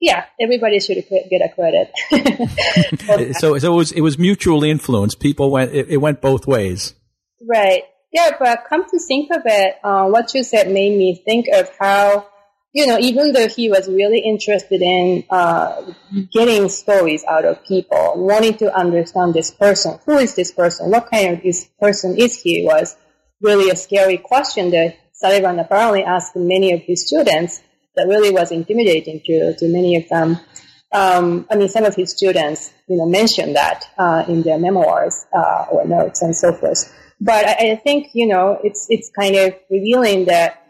[0.00, 1.90] yeah, everybody should get a credit.
[3.40, 5.18] so, so it was it was mutually influenced.
[5.20, 6.94] People went it, it, went both ways.
[7.48, 7.84] Right.
[8.12, 11.70] Yeah, but come to think of it, uh, what you said made me think of
[11.78, 12.26] how
[12.72, 15.82] you know, even though he was really interested in uh,
[16.32, 21.10] getting stories out of people, wanting to understand this person, who is this person, what
[21.10, 22.96] kind of this person is he, was
[23.40, 27.60] really a scary question that Sullivan apparently asked many of his students.
[27.96, 30.38] That really was intimidating to to many of them.
[30.92, 35.26] Um, I mean, some of his students, you know, mentioned that uh, in their memoirs
[35.36, 36.90] uh, or notes and so forth.
[37.20, 40.62] But I, I think, you know, it's it's kind of revealing that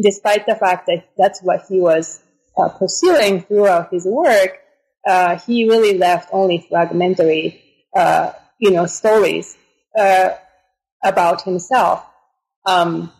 [0.00, 2.22] despite the fact that that's what he was
[2.58, 4.58] uh, pursuing throughout his work,
[5.06, 7.62] uh, he really left only fragmentary,
[7.96, 9.56] uh, you know, stories
[9.98, 10.30] uh,
[11.02, 12.04] about himself.
[12.66, 13.12] Um,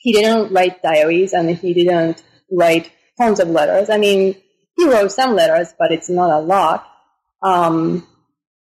[0.00, 3.88] he didn't write diaries and he didn't write tons of letters.
[3.88, 4.36] I mean,
[4.76, 6.86] he wrote some letters, but it's not a lot,
[7.42, 8.06] um,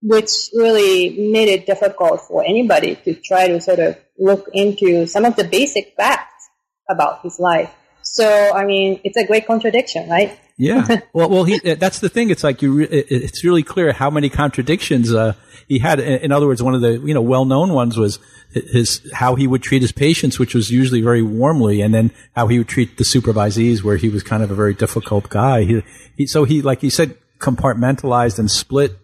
[0.07, 5.25] which really made it difficult for anybody to try to sort of look into some
[5.25, 6.49] of the basic facts
[6.89, 7.73] about his life.
[8.03, 10.39] So, I mean, it's a great contradiction, right?
[10.57, 11.01] Yeah.
[11.13, 12.31] Well, well, he, that's the thing.
[12.31, 15.33] It's like you, re- it's really clear how many contradictions, uh,
[15.67, 15.99] he had.
[15.99, 18.21] In other words, one of the, you know, well-known ones was
[18.53, 22.47] his, how he would treat his patients, which was usually very warmly, and then how
[22.47, 25.65] he would treat the supervisees, where he was kind of a very difficult guy.
[25.65, 25.83] He,
[26.17, 28.97] he so he, like he said, compartmentalized and split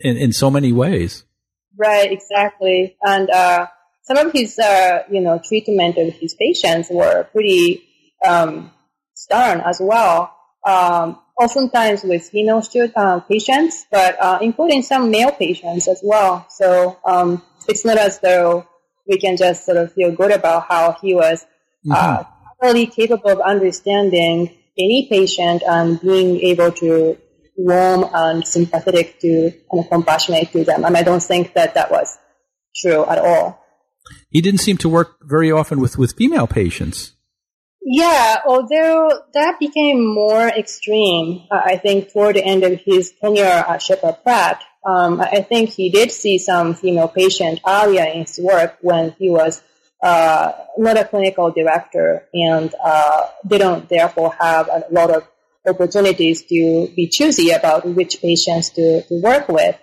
[0.00, 1.24] in, in so many ways.
[1.76, 2.96] Right, exactly.
[3.02, 3.66] And, uh,
[4.02, 7.84] some of his, uh, you know, treatment of his patients were pretty
[8.26, 8.70] um,
[9.14, 10.36] stern as well.
[10.66, 16.46] Um, oftentimes with female student, uh, patients, but uh, including some male patients as well.
[16.50, 18.66] So um, it's not as though
[19.06, 21.44] we can just sort of feel good about how he was
[21.90, 22.24] uh,
[22.62, 22.90] mm-hmm.
[22.90, 27.18] capable of understanding any patient and being able to
[27.56, 30.84] warm and sympathetic to and compassionate to them.
[30.84, 32.18] And I don't think that that was
[32.74, 33.62] true at all.
[34.30, 37.12] He didn't seem to work very often with, with female patients.
[37.84, 43.44] Yeah, although that became more extreme, uh, I think, toward the end of his tenure
[43.44, 44.62] at Sheppard Pratt.
[44.86, 49.30] Um, I think he did see some female patient earlier in his work when he
[49.30, 49.62] was
[50.02, 55.26] uh, not a clinical director and uh, didn't therefore have a lot of
[55.66, 59.78] opportunities to be choosy about which patients to, to work with.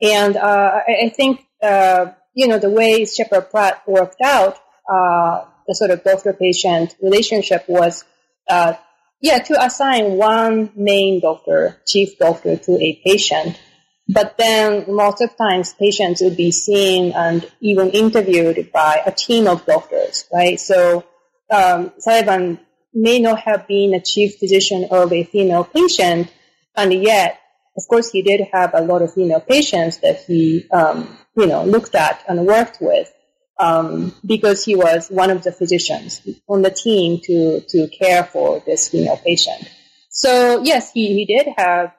[0.00, 4.58] And uh, I, I, think uh, you know, the way Sheppard Pratt worked out,
[4.88, 8.04] uh, the sort of doctor-patient relationship was,
[8.48, 8.74] uh,
[9.20, 13.60] yeah, to assign one main doctor, chief doctor to a patient.
[14.08, 19.46] But then lots of times patients would be seen and even interviewed by a team
[19.46, 20.58] of doctors, right?
[20.58, 21.04] So,
[21.50, 22.60] um, Sullivan
[22.92, 26.32] may not have been a chief physician of a female patient,
[26.76, 27.40] and yet,
[27.76, 31.64] of course, he did have a lot of female patients that he um, you know,
[31.64, 33.12] looked at and worked with
[33.58, 38.60] um, because he was one of the physicians on the team to, to care for
[38.66, 39.68] this female patient.
[40.10, 41.94] So yes, he, he did have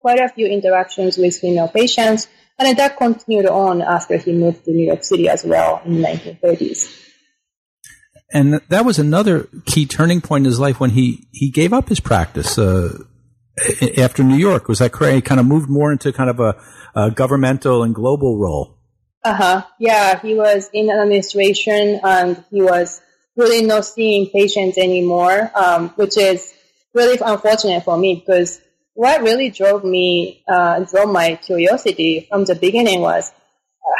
[0.00, 2.28] quite a few interactions with female patients,
[2.58, 6.06] and that continued on after he moved to New York City as well in the
[6.06, 7.00] 1930s.
[8.34, 11.88] And that was another key turning point in his life when he, he gave up
[11.88, 12.98] his practice uh,
[13.96, 14.66] after New York.
[14.66, 15.14] Was that correct?
[15.14, 16.60] He kind of moved more into kind of a,
[16.96, 18.76] a governmental and global role.
[19.22, 19.66] Uh huh.
[19.78, 23.00] Yeah, he was in administration and he was
[23.36, 26.52] really not seeing patients anymore, um, which is
[26.92, 28.60] really unfortunate for me because
[28.94, 33.30] what really drove me, uh, drove my curiosity from the beginning was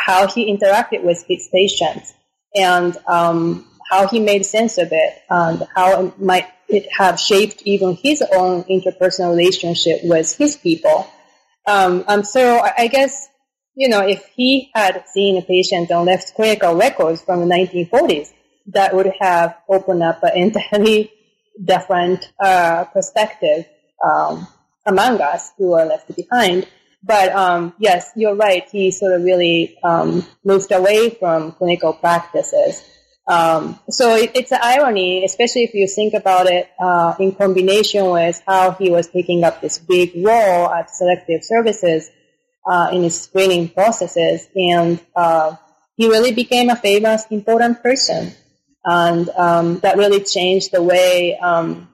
[0.05, 2.12] how he interacted with his patients
[2.55, 7.62] and um, how he made sense of it and how it might it have shaped
[7.64, 11.09] even his own interpersonal relationship with his people.
[11.66, 13.28] Um, um, so I, guess
[13.74, 18.32] you know, if he had seen a patient and left clinical records from the 1940s,
[18.68, 21.12] that would have opened up an entirely
[21.62, 23.66] different uh, perspective
[24.05, 24.47] um,
[24.87, 26.66] among us who are left behind.
[27.03, 28.66] But um, yes, you're right.
[28.70, 32.82] He sort of really um, moved away from clinical practices.
[33.26, 38.10] Um, so it, it's an irony, especially if you think about it uh, in combination
[38.10, 42.10] with how he was taking up this big role at selective services
[42.66, 45.56] uh, in his screening processes, and uh,
[45.96, 48.32] he really became a famous, important person,
[48.84, 51.88] and um, that really changed the way um,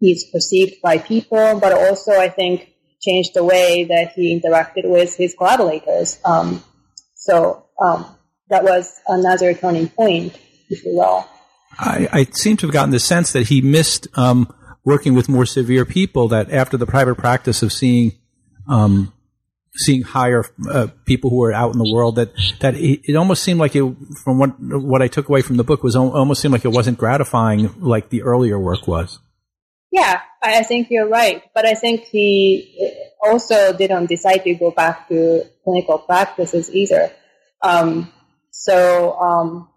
[0.00, 2.68] he's perceived by people, but also I think
[3.02, 6.18] changed the way that he interacted with his collaborators.
[6.24, 6.62] Um,
[7.14, 8.06] so um,
[8.48, 10.38] that was another turning point
[10.72, 11.26] if you will.
[11.78, 14.52] I, I seem to have gotten the sense that he missed um,
[14.84, 16.28] working with more severe people.
[16.28, 18.12] That after the private practice of seeing
[18.68, 19.12] um,
[19.74, 23.42] seeing higher uh, people who are out in the world, that that it, it, almost
[23.42, 23.82] seemed like it.
[24.22, 26.98] From what what I took away from the book was almost seemed like it wasn't
[26.98, 29.18] gratifying like the earlier work was.
[29.90, 35.08] Yeah, I think you're right, but I think he also didn't decide to go back
[35.08, 37.12] to clinical practices either.
[37.62, 38.10] Um,
[38.50, 39.68] so um,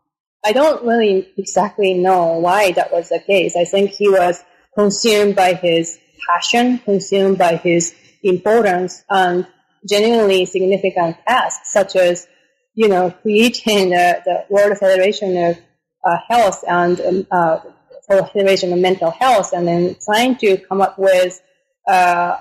[0.45, 3.55] I don't really exactly know why that was the case.
[3.55, 4.43] I think he was
[4.77, 5.97] consumed by his
[6.29, 9.47] passion, consumed by his importance and
[9.89, 12.27] genuinely significant tasks, such as,
[12.75, 15.57] you know, creating the, the World Federation of
[16.03, 17.59] uh, Health and um, uh,
[18.07, 21.41] Federation of Mental Health, and then trying to come up with,
[21.87, 22.37] uh,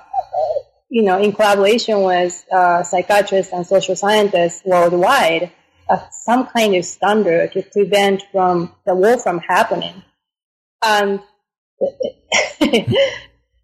[0.89, 5.51] you know, in collaboration with uh, psychiatrists and social scientists worldwide,
[6.11, 10.03] some kind of standard to prevent from the war from happening.
[10.81, 11.19] And
[12.59, 13.17] it,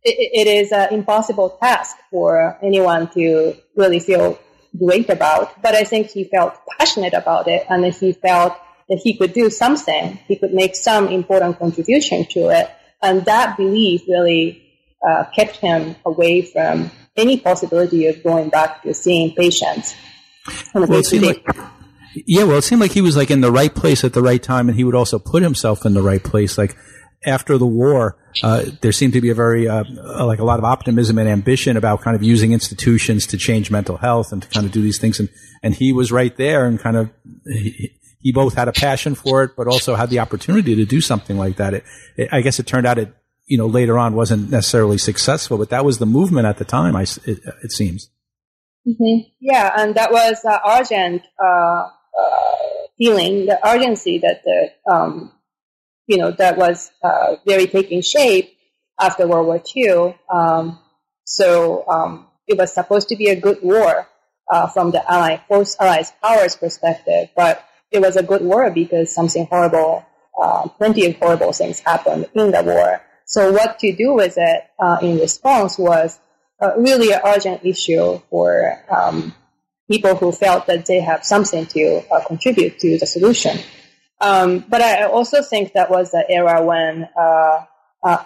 [0.04, 4.40] it is an impossible task for anyone to really feel
[4.78, 5.62] great about.
[5.62, 8.58] But I think he felt passionate about it and he felt
[8.90, 10.20] that he could do something.
[10.28, 12.70] He could make some important contribution to it.
[13.02, 14.64] And that belief really
[15.08, 19.96] uh, kept him away from any possibility of going back to seeing patients.
[20.74, 21.46] Well, it like,
[22.14, 24.42] yeah, well, it seemed like he was like in the right place at the right
[24.42, 26.58] time, and he would also put himself in the right place.
[26.58, 26.76] Like
[27.26, 29.84] after the war, uh, there seemed to be a very uh,
[30.26, 33.98] like a lot of optimism and ambition about kind of using institutions to change mental
[33.98, 35.30] health and to kind of do these things, and
[35.64, 37.10] and he was right there and kind of.
[37.46, 41.02] He, he both had a passion for it, but also had the opportunity to do
[41.02, 41.74] something like that.
[41.74, 41.84] It,
[42.16, 43.12] it, I guess it turned out it,
[43.48, 46.96] you know, later on wasn't necessarily successful, but that was the movement at the time.
[46.96, 48.12] I, it, it seems.
[48.88, 49.30] Mm-hmm.
[49.40, 51.90] Yeah, and that was uh, urgent uh, uh,
[52.98, 55.32] feeling, the urgency that the um,
[56.08, 58.56] you know that was uh, very taking shape
[59.00, 60.16] after World War II.
[60.32, 60.80] Um,
[61.26, 64.08] so um, it was supposed to be a good war
[64.52, 69.14] uh, from the Allied force, Allied powers perspective, but it was a good war because
[69.14, 70.06] something horrible,
[70.40, 73.02] uh, plenty of horrible things happened in the war.
[73.26, 76.20] So what to do with it uh, in response was
[76.62, 79.34] uh, really an urgent issue for um,
[79.92, 83.58] people who felt that they have something to uh, contribute to the solution.
[84.22, 87.66] Um, but I also think that was the era when uh,
[88.04, 88.24] uh,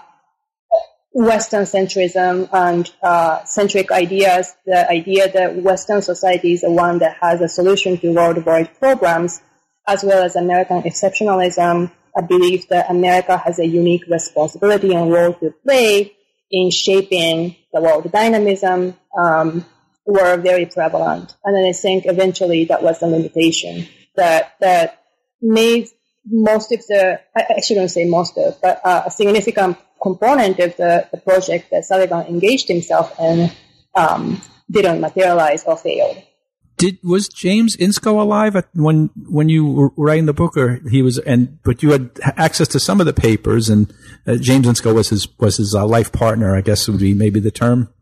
[1.13, 7.16] Western centrism and uh, centric ideas, the idea that Western society is the one that
[7.22, 9.41] has a solution to worldwide problems,
[9.88, 15.34] as well as American exceptionalism, a belief that America has a unique responsibility and role
[15.36, 16.13] to play
[16.51, 19.66] in shaping the world dynamism, um,
[20.06, 21.36] were very prevalent.
[21.43, 25.01] And then I think eventually that was the limitation that, that
[25.41, 25.88] made
[26.26, 31.08] most of the, I shouldn't say most of, but uh, a significant component of the,
[31.12, 33.51] the project that Sullivan engaged himself in
[33.95, 36.18] um, didn't materialize or failed.
[36.78, 41.01] Did was James Inscoe alive at, when when you were writing the book, or he
[41.01, 41.18] was?
[41.20, 43.93] And but you had access to some of the papers, and
[44.28, 46.53] uh, James Inscoe was his was his uh, life partner.
[46.53, 47.93] I guess would be maybe the term.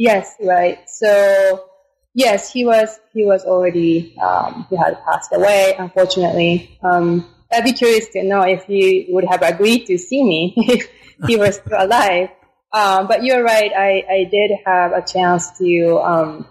[0.00, 0.88] Yes, right.
[0.88, 1.68] So
[2.14, 6.78] yes, he was he was already um, he had passed away, unfortunately.
[6.82, 10.88] Um, I'd be curious to know if he would have agreed to see me if
[11.26, 12.30] he was still alive.
[12.72, 13.70] Um, but you're right.
[13.76, 16.46] I, I did have a chance to um,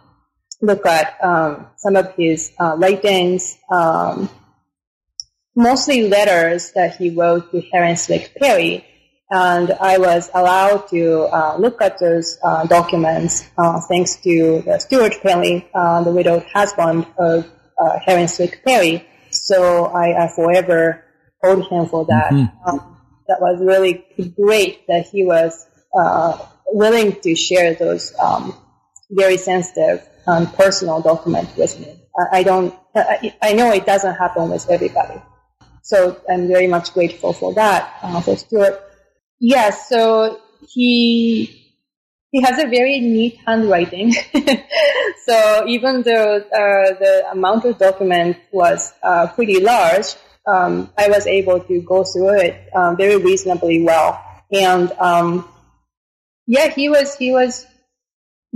[0.62, 4.30] look at um, some of his uh, writings, um,
[5.56, 8.86] mostly letters that he wrote to Helen Swick Perry
[9.32, 14.80] and I was allowed to uh, look at those uh, documents uh, thanks to the
[14.80, 17.46] Stewart Perry, uh, the widowed husband of
[17.80, 19.06] uh, Helen Swick Perry.
[19.30, 21.04] So I, I forever
[21.44, 22.32] owed him for that.
[22.32, 22.70] Mm-hmm.
[22.70, 24.04] Um, that was really
[24.36, 28.56] great that he was uh, willing to share those um,
[29.12, 31.96] very sensitive and personal documents with me.
[32.18, 32.74] I, I don't.
[32.96, 35.22] I, I, know it doesn't happen with everybody.
[35.84, 38.89] So I'm very much grateful for that for Stewart.
[39.40, 41.60] Yes, so he
[42.32, 44.14] he has a very neat handwriting.
[45.26, 50.16] so even though uh, the amount of document was uh, pretty large,
[50.46, 54.24] um, I was able to go through it um, very reasonably well.
[54.52, 55.48] And um,
[56.46, 57.66] yeah, he was he was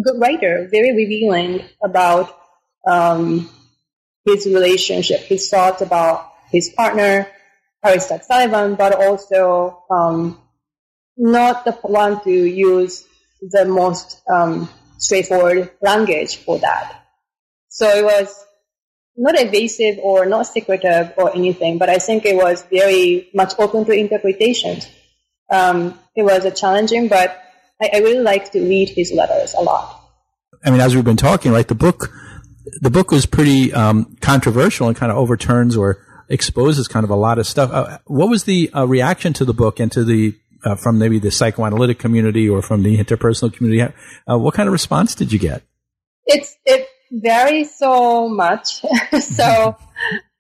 [0.02, 2.36] good writer, very revealing about
[2.86, 3.50] um,
[4.26, 7.28] his relationship, his thoughts about his partner,
[7.84, 10.40] Harry Stack Sullivan, but also um,
[11.18, 13.06] not the one to use
[13.42, 17.06] the most um, straightforward language for that.
[17.70, 18.46] So it was
[19.16, 23.86] not evasive or not secretive or anything, but I think it was very much open
[23.86, 24.88] to interpretations.
[25.52, 27.40] Um, it was a challenging, but
[27.82, 30.00] I, I really like to read his letters a lot.
[30.64, 32.12] I mean, as we've been talking, right, the book,
[32.82, 37.16] the book was pretty um, controversial and kind of overturns or exposes kind of a
[37.16, 37.70] lot of stuff.
[37.72, 41.20] Uh, what was the uh, reaction to the book and to the uh, from maybe
[41.20, 43.94] the psychoanalytic community or from the interpersonal community?
[44.30, 45.64] Uh, what kind of response did you get?
[46.26, 48.82] It's it varies so much,
[49.20, 49.78] so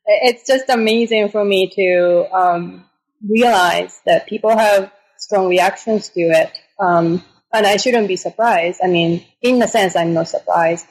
[0.05, 2.85] it's just amazing for me to um,
[3.27, 6.51] realize that people have strong reactions to it.
[6.79, 8.81] Um, and I shouldn't be surprised.
[8.83, 10.87] I mean, in a sense, I'm not surprised.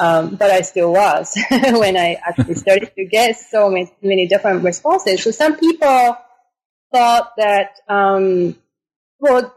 [0.00, 4.64] Um, but I still was when I actually started to get so many, many different
[4.64, 5.22] responses.
[5.22, 6.16] So some people
[6.92, 8.56] thought that, um,
[9.24, 9.54] well,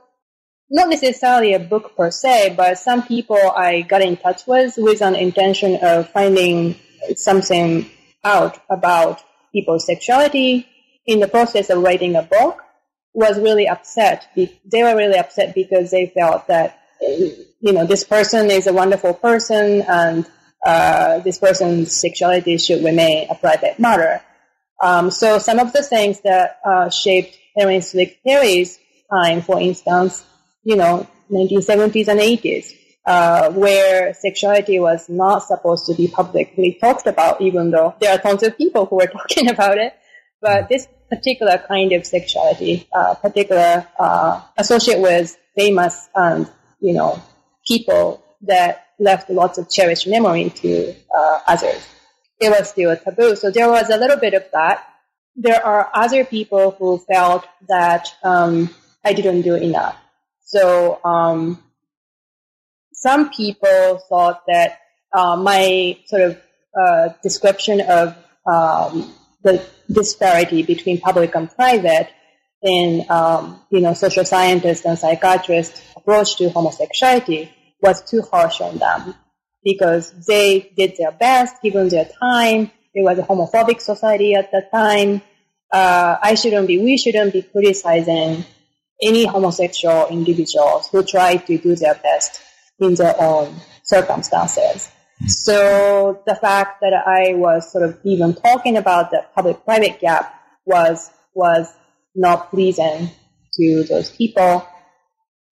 [0.69, 5.01] not necessarily a book per se, but some people I got in touch with with
[5.01, 6.75] an intention of finding
[7.15, 7.89] something
[8.23, 10.65] out about people's sexuality
[11.05, 12.63] in the process of writing a book
[13.13, 14.27] was really upset.
[14.35, 19.13] They were really upset because they felt that, you know, this person is a wonderful
[19.15, 20.25] person and
[20.65, 24.21] uh, this person's sexuality should remain a private matter.
[24.81, 28.79] Um, so some of the things that uh, shaped Henry Swick Perry's
[29.11, 30.25] time, for instance,
[30.63, 32.73] you know, 1970s and 80s,
[33.05, 38.17] uh, where sexuality was not supposed to be publicly talked about, even though there are
[38.17, 39.93] tons of people who are talking about it.
[40.41, 46.49] But this particular kind of sexuality, uh, particular uh, associate with famous and
[46.79, 47.21] you know
[47.65, 51.87] people that left lots of cherished memory to uh, others.
[52.39, 54.85] It was still a taboo, so there was a little bit of that.
[55.35, 58.69] There are other people who felt that um,
[59.03, 59.95] I didn't do enough.
[60.41, 61.61] So um,
[62.93, 64.79] some people thought that
[65.13, 66.41] uh, my sort of
[66.79, 72.09] uh, description of um, the disparity between public and private
[72.61, 78.77] in, um, you know, social scientists and psychiatrists' approach to homosexuality was too harsh on
[78.77, 79.13] them
[79.63, 82.71] because they did their best given their time.
[82.93, 85.21] It was a homophobic society at that time.
[85.71, 88.45] Uh, I shouldn't be, we shouldn't be criticizing
[89.01, 92.41] any homosexual individuals who try to do their best
[92.79, 94.89] in their own circumstances.
[95.27, 100.33] So the fact that I was sort of even talking about the public-private gap
[100.65, 101.71] was was
[102.15, 103.09] not pleasing
[103.53, 104.67] to those people,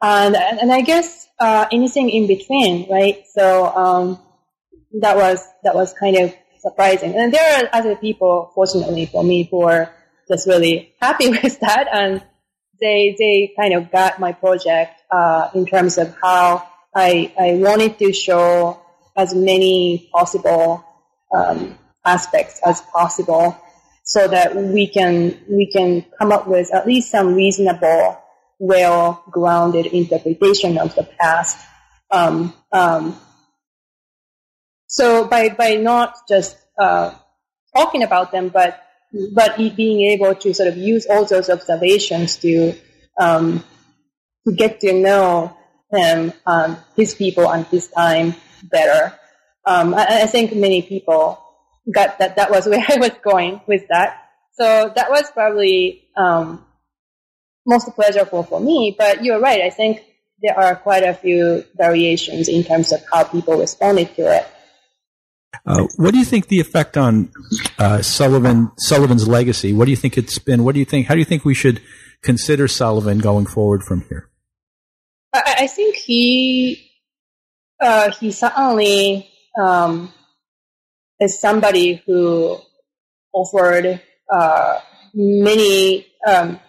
[0.01, 3.23] and and I guess uh, anything in between, right?
[3.33, 4.19] So um,
[5.01, 9.47] that was that was kind of surprising, and there are other people, fortunately for me,
[9.49, 9.91] who are
[10.27, 12.23] just really happy with that, and
[12.79, 17.97] they they kind of got my project uh, in terms of how I I wanted
[17.99, 18.81] to show
[19.15, 20.83] as many possible
[21.33, 23.57] um, aspects as possible
[24.03, 28.21] so that we can we can come up with at least some reasonable,
[28.59, 31.57] well grounded interpretation of the past.
[32.11, 33.19] Um, um,
[34.87, 37.15] so by by not just uh,
[37.75, 38.84] talking about them, but
[39.33, 42.73] but being able to sort of use all those observations to
[43.19, 43.63] um,
[44.47, 45.57] to get to know
[45.91, 49.17] him, um, his people, and his time better.
[49.65, 51.41] Um, I, I, think many people
[51.91, 54.21] got that that was where I was going with that.
[54.53, 56.65] So that was probably um,
[57.65, 58.95] most pleasurable for me.
[58.97, 59.61] But you're right.
[59.61, 60.03] I think
[60.41, 64.47] there are quite a few variations in terms of how people responded to it.
[65.65, 67.31] Uh, what do you think the effect on
[67.77, 69.73] uh, Sullivan Sullivan's legacy?
[69.73, 70.63] What do you think it's been?
[70.63, 71.07] What do you think?
[71.07, 71.81] How do you think we should
[72.21, 74.29] consider Sullivan going forward from here?
[75.33, 76.91] I, I think he
[77.79, 79.29] uh, he certainly
[79.61, 80.13] um,
[81.19, 82.57] is somebody who
[83.33, 84.01] offered
[84.33, 84.79] uh,
[85.13, 86.59] many um,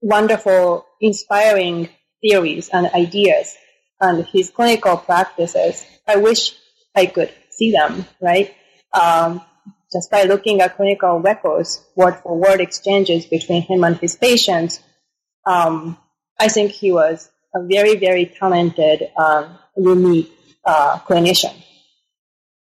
[0.00, 1.88] wonderful, inspiring
[2.22, 3.56] theories and ideas
[4.00, 5.84] and his clinical practices.
[6.06, 6.54] I wish
[6.94, 8.54] I could see them, right?
[8.92, 9.42] Um,
[9.92, 14.80] just by looking at clinical records, word for word exchanges between him and his patients,
[15.46, 15.98] um,
[16.38, 20.32] I think he was a very, very talented, um, unique
[20.64, 21.54] uh, clinician.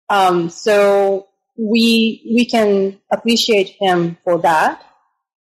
[0.09, 1.27] Um, so
[1.57, 4.85] we we can appreciate him for that,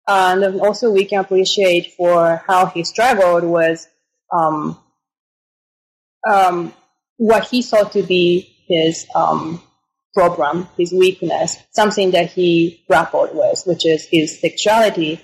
[0.07, 3.85] and also we can appreciate for how he struggled with
[4.31, 4.79] um,
[6.27, 6.73] um,
[7.17, 9.61] what he thought to be his um,
[10.13, 15.21] problem, his weakness, something that he grappled with, which is his sexuality,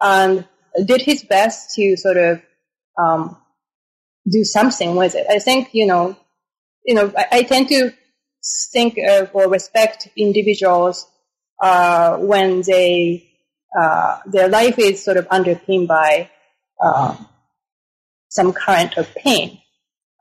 [0.00, 0.46] and
[0.84, 2.42] did his best to sort of
[2.98, 3.36] um,
[4.30, 5.26] do something with it.
[5.28, 6.16] I think you know,
[6.84, 7.92] you know, I, I tend to
[8.72, 11.06] think of or respect individuals
[11.60, 13.30] uh, when they
[13.78, 16.30] uh, their life is sort of underpinned by
[16.82, 17.16] uh,
[18.28, 19.60] some current of pain,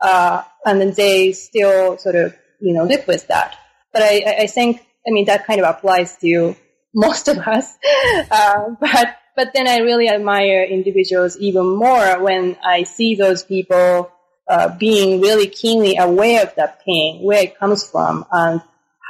[0.06, 3.58] uh, and then they still sort of you know live with that.
[3.92, 6.56] But I, I think I mean that kind of applies to
[6.94, 7.78] most of us.
[8.32, 14.12] Uh, but but then I really admire individuals even more when I see those people
[14.48, 18.62] uh, being really keenly aware of that pain, where it comes from, and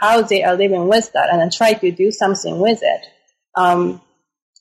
[0.02, 3.02] how they are living with that, and then try to do something with it.
[3.56, 4.02] Um,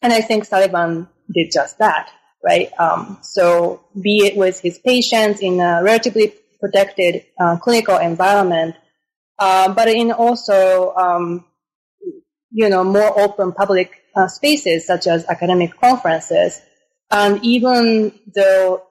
[0.02, 2.10] and I think Sullivan did just that,
[2.44, 2.70] right?
[2.78, 8.76] Um, so be it with his patients in a relatively protected uh, clinical environment,
[9.38, 11.44] uh, but in also, um,
[12.50, 16.60] you know, more open public uh, spaces such as academic conferences.
[17.10, 18.82] And even though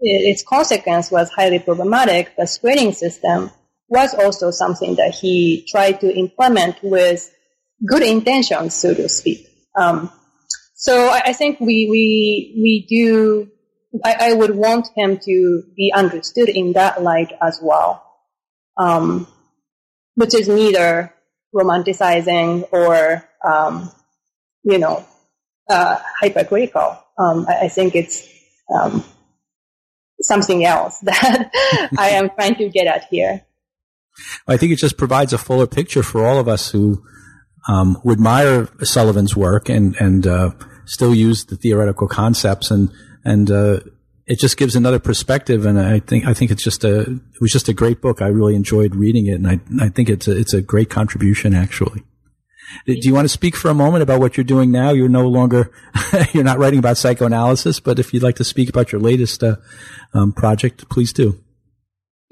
[0.00, 3.50] its consequence was highly problematic, the screening system
[3.88, 7.30] was also something that he tried to implement with
[7.86, 9.46] good intentions, so to speak.
[9.78, 10.10] Um,
[10.82, 13.48] so I, I, think we we we do.
[14.04, 18.02] I, I, would want him to be understood in that light as well,
[18.76, 19.28] um,
[20.16, 21.14] which is neither
[21.54, 23.92] romanticizing or um,
[24.64, 25.06] you know
[25.70, 26.98] uh, hypercritical.
[27.16, 28.28] Um, I, I, think it's
[28.74, 29.04] um,
[30.20, 31.48] something else that
[31.96, 33.46] I am trying to get at here.
[34.48, 37.04] I think it just provides a fuller picture for all of us who
[37.68, 40.50] um, who admire Sullivan's work and and uh,
[40.84, 42.90] still use the theoretical concepts and
[43.24, 43.80] and uh,
[44.26, 45.66] it just gives another perspective.
[45.66, 48.22] And I think I think it's just a it was just a great book.
[48.22, 51.54] I really enjoyed reading it, and I I think it's a, it's a great contribution
[51.54, 52.02] actually.
[52.86, 54.92] Do you want to speak for a moment about what you're doing now?
[54.92, 55.70] You're no longer,
[56.32, 59.56] you're not writing about psychoanalysis, but if you'd like to speak about your latest uh,
[60.14, 61.41] um, project, please do.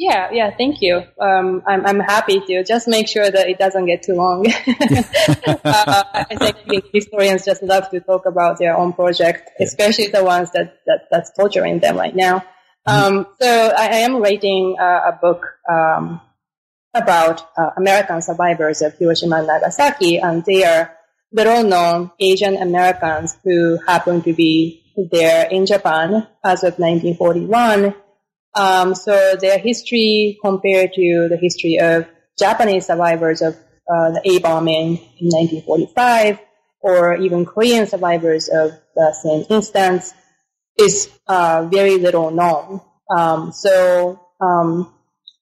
[0.00, 1.02] Yeah, yeah, thank you.
[1.20, 2.64] Um, I'm, I'm happy to.
[2.64, 4.46] Just make sure that it doesn't get too long.
[4.48, 10.52] uh, I think historians just love to talk about their own project, especially the ones
[10.52, 12.38] that, that that's torturing them right now.
[12.88, 13.18] Mm-hmm.
[13.18, 16.22] Um, so I, I, am writing uh, a book um,
[16.94, 20.96] about uh, American survivors of Hiroshima and Nagasaki, and they are
[21.30, 24.82] little known Asian Americans who happen to be
[25.12, 27.94] there in Japan as of 1941.
[28.54, 32.06] Um, so their history compared to the history of
[32.38, 33.54] Japanese survivors of
[33.88, 36.38] uh, the A bombing in 1945,
[36.80, 40.14] or even Korean survivors of the same instance,
[40.78, 42.80] is uh, very little known.
[43.14, 44.92] Um, so um,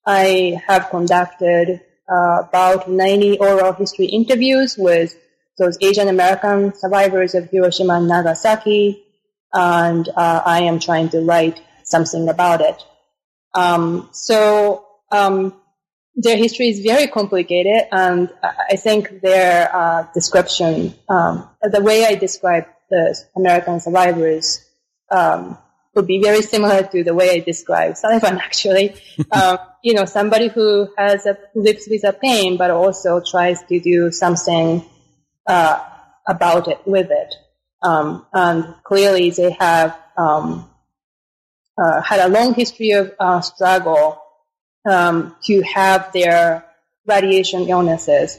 [0.06, 1.80] I have conducted
[2.10, 5.14] uh, about 90 oral history interviews with
[5.58, 9.04] those Asian American survivors of Hiroshima and Nagasaki,
[9.52, 12.82] and uh, I am trying to write something about it.
[13.58, 15.54] Um, so um,
[16.14, 22.14] their history is very complicated, and I think their uh, description, um, the way I
[22.14, 24.64] describe the American survivors,
[25.10, 25.58] um,
[25.94, 28.94] would be very similar to the way I describe Sullivan, actually.
[29.32, 33.80] um, you know, somebody who has a, lives with a pain, but also tries to
[33.80, 34.84] do something
[35.46, 35.80] uh,
[36.28, 37.34] about it, with it.
[37.82, 40.68] Um, and clearly, they have um,
[41.82, 44.20] uh, had a long history of uh, struggle
[44.88, 46.64] um, to have their
[47.06, 48.38] radiation illnesses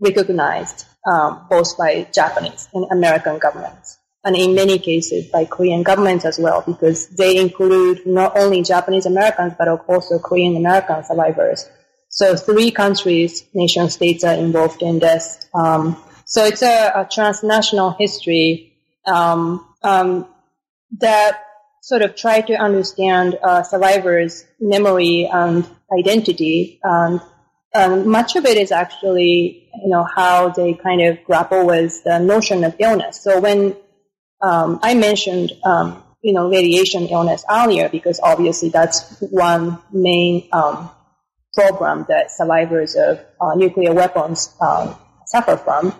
[0.00, 6.24] recognized um, both by Japanese and American governments and in many cases by Korean governments
[6.24, 11.70] as well, because they include not only Japanese Americans, but also Korean American survivors.
[12.08, 15.46] So three countries, nation states are involved in this.
[15.54, 18.72] Um, so it's a, a transnational history
[19.06, 20.26] um, um,
[20.98, 21.44] that
[21.86, 25.64] sort of try to understand uh, survivors' memory and
[25.96, 26.80] identity.
[26.82, 27.20] And,
[27.72, 32.18] and much of it is actually, you know, how they kind of grapple with the
[32.18, 33.22] notion of illness.
[33.22, 33.76] So when
[34.42, 40.90] um, I mentioned, um, you know, radiation illness earlier because obviously that's one main um,
[41.54, 45.94] problem that survivors of uh, nuclear weapons um, suffer from.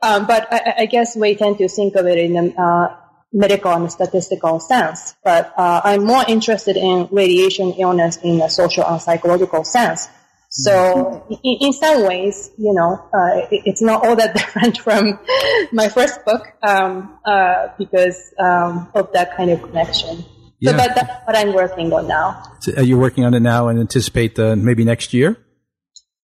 [0.00, 2.96] Um, but I, I, guess we tend to think of it in a, uh,
[3.32, 8.84] medical and statistical sense, but uh, I'm more interested in radiation illness in a social
[8.86, 10.08] and psychological sense.
[10.52, 15.18] So in, in some ways, you know, uh, it, it's not all that different from
[15.72, 20.24] my first book um, uh, because um, of that kind of connection.
[20.58, 20.72] Yeah.
[20.72, 22.42] So but that's what I'm working on now.
[22.60, 25.36] So are you working on it now and anticipate the, maybe next year?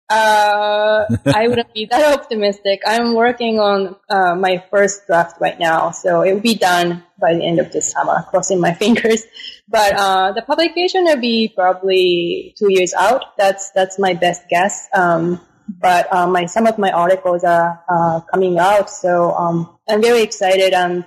[0.09, 2.81] Uh, I wouldn't be that optimistic.
[2.85, 7.33] I'm working on uh, my first draft right now, so it will be done by
[7.33, 8.23] the end of this summer.
[8.29, 9.23] Crossing my fingers.
[9.67, 13.37] But uh, the publication will be probably two years out.
[13.37, 14.87] That's that's my best guess.
[14.93, 20.01] Um, but uh, my some of my articles are uh, coming out, so um, I'm
[20.01, 21.05] very excited and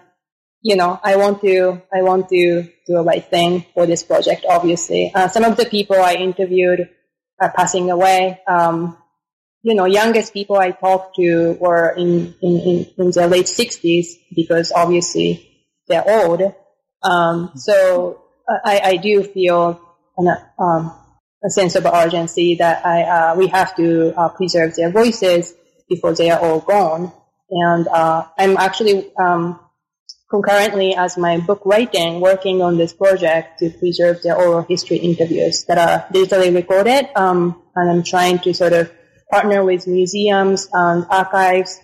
[0.63, 4.47] you know I want to I want to do the right thing for this project.
[4.49, 6.89] Obviously, uh, some of the people I interviewed
[7.41, 8.41] are passing away.
[8.47, 8.97] Um,
[9.63, 14.07] you know, youngest people I talked to were in, in, in, in their late 60s
[14.35, 16.55] because obviously they're old.
[17.03, 18.23] Um, so
[18.65, 19.81] I, I do feel
[20.17, 20.29] an,
[20.59, 20.93] um,
[21.45, 25.53] a sense of urgency that I, uh, we have to uh, preserve their voices
[25.89, 27.13] before they are all gone.
[27.51, 29.61] And uh, I'm actually um,
[30.31, 35.65] concurrently, as my book writing, working on this project to preserve the oral history interviews
[35.65, 37.09] that are digitally recorded.
[37.15, 38.91] Um, and I'm trying to sort of
[39.31, 41.81] partner with museums and archives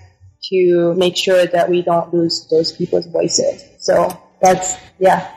[0.50, 3.64] to make sure that we don't lose those people's voices.
[3.78, 5.32] So that's, yeah.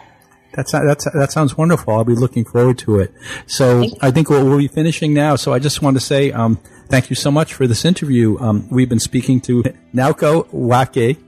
[0.54, 1.94] That's, that's, that sounds wonderful.
[1.94, 3.14] I'll be looking forward to it.
[3.46, 5.36] So I think we'll, we'll, be finishing now.
[5.36, 6.56] So I just want to say, um,
[6.88, 8.40] thank you so much for this interview.
[8.40, 11.20] Um, we've been speaking to Naoko Wake,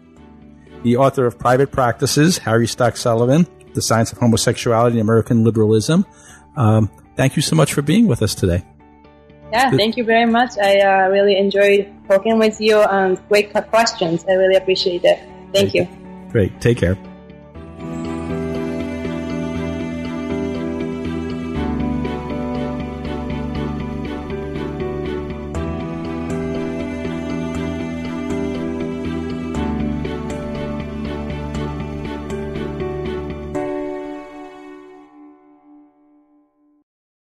[0.88, 6.06] the author of Private Practices, Harry Stack Sullivan, The Science of Homosexuality and American Liberalism.
[6.56, 8.64] Um, thank you so much for being with us today.
[9.52, 10.58] Yeah, thank you very much.
[10.58, 14.24] I uh, really enjoyed talking with you and great questions.
[14.30, 15.20] I really appreciate it.
[15.54, 15.88] Thank you.
[16.32, 16.60] Great.
[16.62, 16.98] Take care.